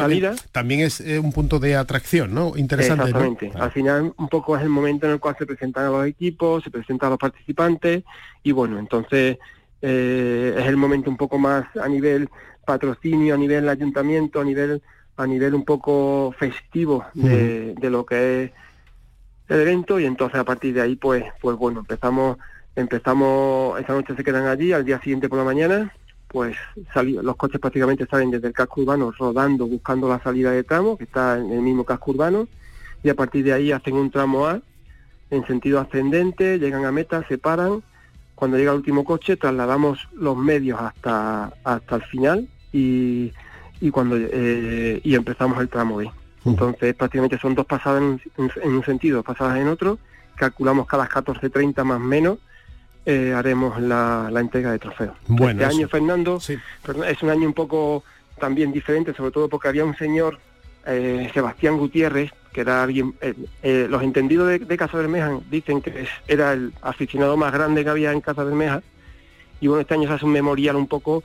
también, 0.51 0.79
es 0.79 1.01
eh, 1.01 1.19
un 1.19 1.31
punto 1.31 1.59
de 1.59 1.75
atracción, 1.75 2.33
¿no? 2.33 2.53
Interesante. 2.55 3.09
Exactamente. 3.09 3.51
Al 3.55 3.71
final 3.71 4.13
un 4.17 4.29
poco 4.29 4.55
es 4.55 4.63
el 4.63 4.69
momento 4.69 5.05
en 5.05 5.13
el 5.13 5.19
cual 5.19 5.35
se 5.37 5.45
presentan 5.45 5.85
a 5.85 5.89
los 5.89 6.07
equipos, 6.07 6.63
se 6.63 6.71
presentan 6.71 7.07
a 7.07 7.09
los 7.11 7.19
participantes 7.19 8.03
y 8.43 8.51
bueno, 8.51 8.79
entonces 8.79 9.37
eh, 9.81 10.55
es 10.57 10.65
el 10.65 10.77
momento 10.77 11.09
un 11.09 11.17
poco 11.17 11.37
más 11.37 11.65
a 11.75 11.87
nivel 11.87 12.29
patrocinio, 12.65 13.35
a 13.35 13.37
nivel 13.37 13.67
ayuntamiento, 13.69 14.41
a 14.41 14.45
nivel 14.45 14.81
a 15.17 15.27
nivel 15.27 15.55
un 15.55 15.65
poco 15.65 16.33
festivo 16.37 17.05
de, 17.13 17.73
de 17.75 17.89
lo 17.89 18.05
que 18.05 18.43
es 18.43 18.51
el 19.47 19.61
evento 19.61 19.99
y 19.99 20.05
entonces 20.05 20.39
a 20.39 20.43
partir 20.43 20.73
de 20.73 20.81
ahí 20.81 20.95
pues 20.95 21.23
pues 21.39 21.55
bueno 21.55 21.81
empezamos 21.81 22.37
Empezamos, 22.75 23.79
esta 23.79 23.93
noche 23.93 24.15
se 24.15 24.23
quedan 24.23 24.47
allí, 24.47 24.73
al 24.73 24.83
día 24.83 24.99
siguiente 24.99 25.29
por 25.29 25.37
la 25.37 25.45
mañana, 25.45 25.93
pues 26.27 26.57
los 27.03 27.35
coches 27.37 27.61
prácticamente 27.61 28.05
salen 28.05 28.31
desde 28.31 28.47
el 28.47 28.53
casco 28.53 28.81
urbano 28.81 29.13
rodando, 29.17 29.65
buscando 29.65 30.09
la 30.09 30.21
salida 30.21 30.51
de 30.51 30.65
tramo, 30.65 30.97
que 30.97 31.05
está 31.05 31.37
en 31.37 31.51
el 31.51 31.61
mismo 31.61 31.85
casco 31.85 32.11
urbano, 32.11 32.49
y 33.01 33.07
a 33.09 33.15
partir 33.15 33.45
de 33.45 33.53
ahí 33.53 33.71
hacen 33.71 33.95
un 33.95 34.11
tramo 34.11 34.47
A 34.47 34.59
en 35.31 35.47
sentido 35.47 35.79
ascendente, 35.79 36.59
llegan 36.59 36.83
a 36.83 36.91
meta, 36.91 37.25
se 37.29 37.37
paran, 37.37 37.81
cuando 38.35 38.57
llega 38.57 38.71
el 38.71 38.77
último 38.77 39.05
coche 39.05 39.37
trasladamos 39.37 40.09
los 40.13 40.35
medios 40.35 40.79
hasta, 40.81 41.53
hasta 41.63 41.95
el 41.95 42.03
final 42.03 42.49
y, 42.73 43.31
y 43.81 43.91
cuando 43.91 44.17
eh, 44.17 45.01
y 45.03 45.15
empezamos 45.15 45.59
el 45.59 45.69
tramo 45.69 45.97
B. 45.97 46.09
Entonces 46.45 46.93
prácticamente 46.95 47.39
son 47.39 47.55
dos 47.55 47.65
pasadas 47.65 48.01
en, 48.01 48.21
en 48.37 48.71
un 48.71 48.83
sentido, 48.83 49.23
pasadas 49.23 49.57
en 49.57 49.67
otro, 49.67 49.97
calculamos 50.35 50.85
cada 50.85 51.07
14.30 51.07 51.83
más 51.83 51.99
menos, 51.99 52.37
eh, 53.05 53.33
haremos 53.35 53.79
la, 53.79 54.31
entrega 54.35 54.71
de 54.71 54.79
trofeos. 54.79 55.15
Bueno, 55.27 55.61
este 55.61 55.75
año, 55.75 55.87
Fernando, 55.87 56.37
es 56.37 57.23
un 57.23 57.29
año 57.29 57.47
un 57.47 57.53
poco 57.53 58.03
también 58.39 58.71
diferente, 58.71 59.13
sobre 59.13 59.31
todo 59.31 59.47
porque 59.47 59.67
había 59.67 59.85
un 59.85 59.95
señor, 59.95 60.39
eh, 60.87 61.29
Sebastián 61.31 61.77
Gutiérrez, 61.77 62.31
que 62.51 62.61
era 62.61 62.83
alguien, 62.83 63.13
eh, 63.21 63.87
los 63.89 64.01
entendidos 64.01 64.47
de, 64.47 64.59
de, 64.59 64.77
Casa 64.77 64.97
Bermeja 64.97 65.37
dicen 65.51 65.81
que 65.81 66.07
era 66.27 66.53
el 66.53 66.73
aficionado 66.81 67.37
más 67.37 67.53
grande 67.53 67.83
que 67.83 67.89
había 67.89 68.11
en 68.11 68.21
Casa 68.21 68.43
Bermeja, 68.43 68.81
y 69.61 69.67
bueno, 69.67 69.81
este 69.81 69.93
año 69.93 70.07
se 70.07 70.15
hace 70.15 70.25
un 70.25 70.31
memorial 70.31 70.75
un 70.75 70.87
poco, 70.87 71.23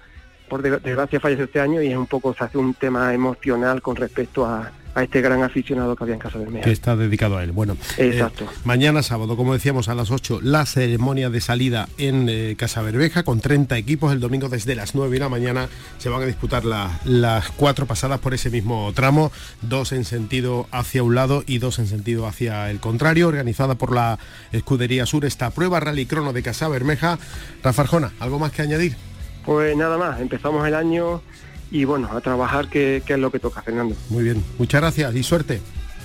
por 0.50 0.60
desgracia 0.60 1.20
falleció 1.20 1.44
este 1.44 1.60
año, 1.60 1.80
y 1.80 1.86
es 1.86 1.96
un 1.96 2.06
poco, 2.06 2.34
se 2.34 2.44
hace 2.44 2.58
un 2.58 2.74
tema 2.74 3.14
emocional 3.14 3.80
con 3.80 3.96
respecto 3.96 4.44
a, 4.44 4.70
a 4.94 5.02
este 5.02 5.20
gran 5.20 5.42
aficionado 5.42 5.94
que 5.94 6.04
había 6.04 6.14
en 6.14 6.20
Casa 6.20 6.38
Bermeja. 6.38 6.64
Que 6.64 6.72
está 6.72 6.96
dedicado 6.96 7.36
a 7.36 7.44
él. 7.44 7.52
Bueno, 7.52 7.76
eh, 7.96 8.10
Exacto. 8.12 8.46
mañana 8.64 9.02
sábado, 9.02 9.36
como 9.36 9.52
decíamos, 9.52 9.88
a 9.88 9.94
las 9.94 10.10
8, 10.10 10.40
la 10.42 10.66
ceremonia 10.66 11.30
de 11.30 11.40
salida 11.40 11.88
en 11.98 12.26
eh, 12.28 12.56
Casa 12.58 12.82
Bermeja 12.82 13.22
con 13.22 13.40
30 13.40 13.76
equipos. 13.78 14.12
El 14.12 14.20
domingo 14.20 14.48
desde 14.48 14.74
las 14.74 14.94
9 14.94 15.12
de 15.12 15.20
la 15.20 15.28
mañana 15.28 15.68
se 15.98 16.08
van 16.08 16.22
a 16.22 16.26
disputar 16.26 16.64
las 16.64 17.50
cuatro 17.52 17.86
pasadas 17.86 18.18
por 18.18 18.34
ese 18.34 18.50
mismo 18.50 18.92
tramo, 18.94 19.30
dos 19.62 19.92
en 19.92 20.04
sentido 20.04 20.66
hacia 20.72 21.02
un 21.02 21.14
lado 21.14 21.44
y 21.46 21.58
dos 21.58 21.78
en 21.78 21.86
sentido 21.86 22.26
hacia 22.26 22.70
el 22.70 22.80
contrario, 22.80 23.28
organizada 23.28 23.76
por 23.76 23.94
la 23.94 24.18
Escudería 24.52 25.06
Sur. 25.06 25.24
Esta 25.24 25.50
prueba 25.50 25.80
Rally 25.80 26.06
Crono 26.06 26.32
de 26.32 26.42
Casa 26.42 26.68
Bermeja. 26.68 27.18
Rafa 27.62 27.82
Arjona, 27.82 28.12
¿algo 28.18 28.38
más 28.38 28.52
que 28.52 28.62
añadir? 28.62 29.09
Pues 29.44 29.76
nada 29.76 29.96
más, 29.96 30.20
empezamos 30.20 30.66
el 30.66 30.74
año 30.74 31.22
y 31.70 31.84
bueno, 31.84 32.08
a 32.12 32.20
trabajar 32.20 32.68
que, 32.68 33.02
es 33.06 33.18
lo 33.18 33.30
que 33.30 33.38
toca, 33.38 33.62
Fernando. 33.62 33.96
Muy 34.08 34.24
bien, 34.24 34.44
muchas 34.58 34.80
gracias 34.80 35.14
y 35.14 35.22
suerte. 35.22 35.60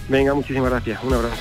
Venga, 0.07 0.33
muchísimas 0.33 0.69
gracias, 0.69 1.03
un 1.03 1.13
abrazo. 1.13 1.35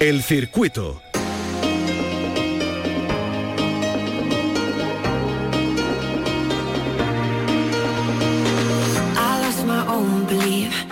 El 0.00 0.22
circuito 0.22 1.02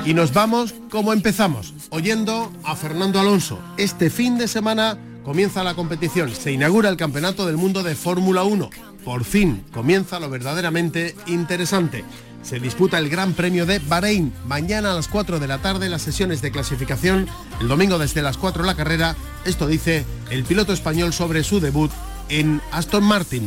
Y 0.08 0.14
nos 0.14 0.32
vamos 0.32 0.74
como 0.88 1.12
empezamos, 1.12 1.74
oyendo 1.90 2.50
a 2.64 2.76
Fernando 2.76 3.20
Alonso. 3.20 3.60
Este 3.76 4.08
fin 4.08 4.38
de 4.38 4.48
semana 4.48 4.96
comienza 5.22 5.62
la 5.62 5.74
competición, 5.74 6.34
se 6.34 6.50
inaugura 6.50 6.88
el 6.88 6.96
Campeonato 6.96 7.44
del 7.44 7.58
Mundo 7.58 7.82
de 7.82 7.94
Fórmula 7.94 8.42
1. 8.42 8.70
Por 9.04 9.24
fin 9.24 9.64
comienza 9.70 10.18
lo 10.18 10.30
verdaderamente 10.30 11.14
interesante. 11.26 12.06
Se 12.42 12.58
disputa 12.58 12.96
el 12.98 13.10
Gran 13.10 13.34
Premio 13.34 13.66
de 13.66 13.80
Bahrein. 13.80 14.32
Mañana 14.46 14.92
a 14.92 14.94
las 14.94 15.08
4 15.08 15.40
de 15.40 15.46
la 15.46 15.58
tarde 15.58 15.90
las 15.90 16.00
sesiones 16.00 16.40
de 16.40 16.52
clasificación. 16.52 17.26
El 17.60 17.68
domingo 17.68 17.98
desde 17.98 18.22
las 18.22 18.38
4 18.38 18.64
la 18.64 18.76
carrera. 18.76 19.14
Esto 19.44 19.66
dice 19.66 20.06
el 20.30 20.44
piloto 20.44 20.72
español 20.72 21.12
sobre 21.12 21.44
su 21.44 21.60
debut 21.60 21.90
en 22.30 22.62
Aston 22.72 23.04
Martin. 23.04 23.46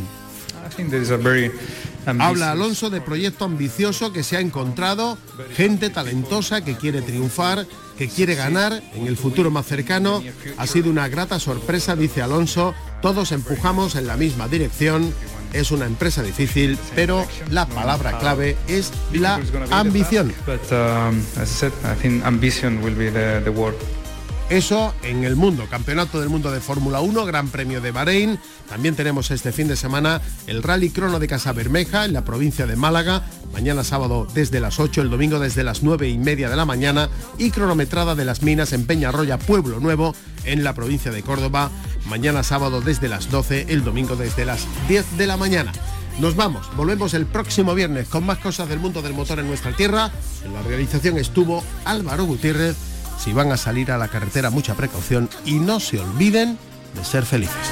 Habla 2.06 2.52
Alonso 2.52 2.90
de 2.90 3.00
proyecto 3.00 3.44
ambicioso 3.44 4.12
que 4.12 4.22
se 4.22 4.36
ha 4.36 4.40
encontrado, 4.40 5.18
gente 5.54 5.90
talentosa 5.90 6.64
que 6.64 6.76
quiere 6.76 7.02
triunfar, 7.02 7.66
que 7.96 8.08
quiere 8.08 8.34
ganar 8.34 8.82
en 8.94 9.06
el 9.06 9.16
futuro 9.16 9.50
más 9.50 9.66
cercano. 9.66 10.22
Ha 10.56 10.66
sido 10.66 10.90
una 10.90 11.08
grata 11.08 11.38
sorpresa, 11.38 11.96
dice 11.96 12.22
Alonso. 12.22 12.74
Todos 13.00 13.32
empujamos 13.32 13.94
en 13.94 14.06
la 14.06 14.16
misma 14.16 14.48
dirección. 14.48 15.12
Es 15.52 15.70
una 15.70 15.84
empresa 15.84 16.22
difícil, 16.22 16.78
pero 16.94 17.26
la 17.50 17.66
palabra 17.66 18.18
clave 18.18 18.56
es 18.68 18.90
la 19.12 19.38
ambición. 19.70 20.32
Eso 24.52 24.92
en 25.02 25.24
el 25.24 25.34
mundo, 25.34 25.64
Campeonato 25.70 26.20
del 26.20 26.28
Mundo 26.28 26.50
de 26.50 26.60
Fórmula 26.60 27.00
1, 27.00 27.24
Gran 27.24 27.48
Premio 27.48 27.80
de 27.80 27.90
Bahrein. 27.90 28.38
También 28.68 28.94
tenemos 28.94 29.30
este 29.30 29.50
fin 29.50 29.66
de 29.66 29.76
semana 29.76 30.20
el 30.46 30.62
Rally 30.62 30.90
Crono 30.90 31.18
de 31.18 31.26
Casa 31.26 31.54
Bermeja 31.54 32.04
en 32.04 32.12
la 32.12 32.26
provincia 32.26 32.66
de 32.66 32.76
Málaga. 32.76 33.22
Mañana 33.54 33.82
sábado 33.82 34.28
desde 34.34 34.60
las 34.60 34.78
8, 34.78 35.00
el 35.00 35.08
domingo 35.08 35.38
desde 35.38 35.64
las 35.64 35.82
9 35.82 36.06
y 36.10 36.18
media 36.18 36.50
de 36.50 36.56
la 36.56 36.66
mañana. 36.66 37.08
Y 37.38 37.50
cronometrada 37.50 38.14
de 38.14 38.26
las 38.26 38.42
minas 38.42 38.74
en 38.74 38.84
Peñarroya, 38.84 39.38
Pueblo 39.38 39.80
Nuevo, 39.80 40.14
en 40.44 40.64
la 40.64 40.74
provincia 40.74 41.10
de 41.10 41.22
Córdoba. 41.22 41.70
Mañana 42.10 42.42
sábado 42.42 42.82
desde 42.82 43.08
las 43.08 43.30
12, 43.30 43.68
el 43.70 43.84
domingo 43.84 44.16
desde 44.16 44.44
las 44.44 44.66
10 44.86 45.16
de 45.16 45.26
la 45.28 45.38
mañana. 45.38 45.72
Nos 46.18 46.36
vamos, 46.36 46.68
volvemos 46.76 47.14
el 47.14 47.24
próximo 47.24 47.74
viernes 47.74 48.06
con 48.06 48.26
más 48.26 48.36
cosas 48.36 48.68
del 48.68 48.80
mundo 48.80 49.00
del 49.00 49.14
motor 49.14 49.38
en 49.38 49.46
nuestra 49.46 49.74
tierra. 49.74 50.10
En 50.44 50.52
la 50.52 50.60
realización 50.60 51.16
estuvo 51.16 51.64
Álvaro 51.86 52.26
Gutiérrez 52.26 52.91
si 53.22 53.32
van 53.32 53.52
a 53.52 53.56
salir 53.56 53.92
a 53.92 53.98
la 53.98 54.08
carretera, 54.08 54.50
mucha 54.50 54.74
precaución 54.74 55.28
y 55.44 55.54
no 55.54 55.78
se 55.78 56.00
olviden 56.00 56.58
de 56.94 57.04
ser 57.04 57.24
felices. 57.24 57.70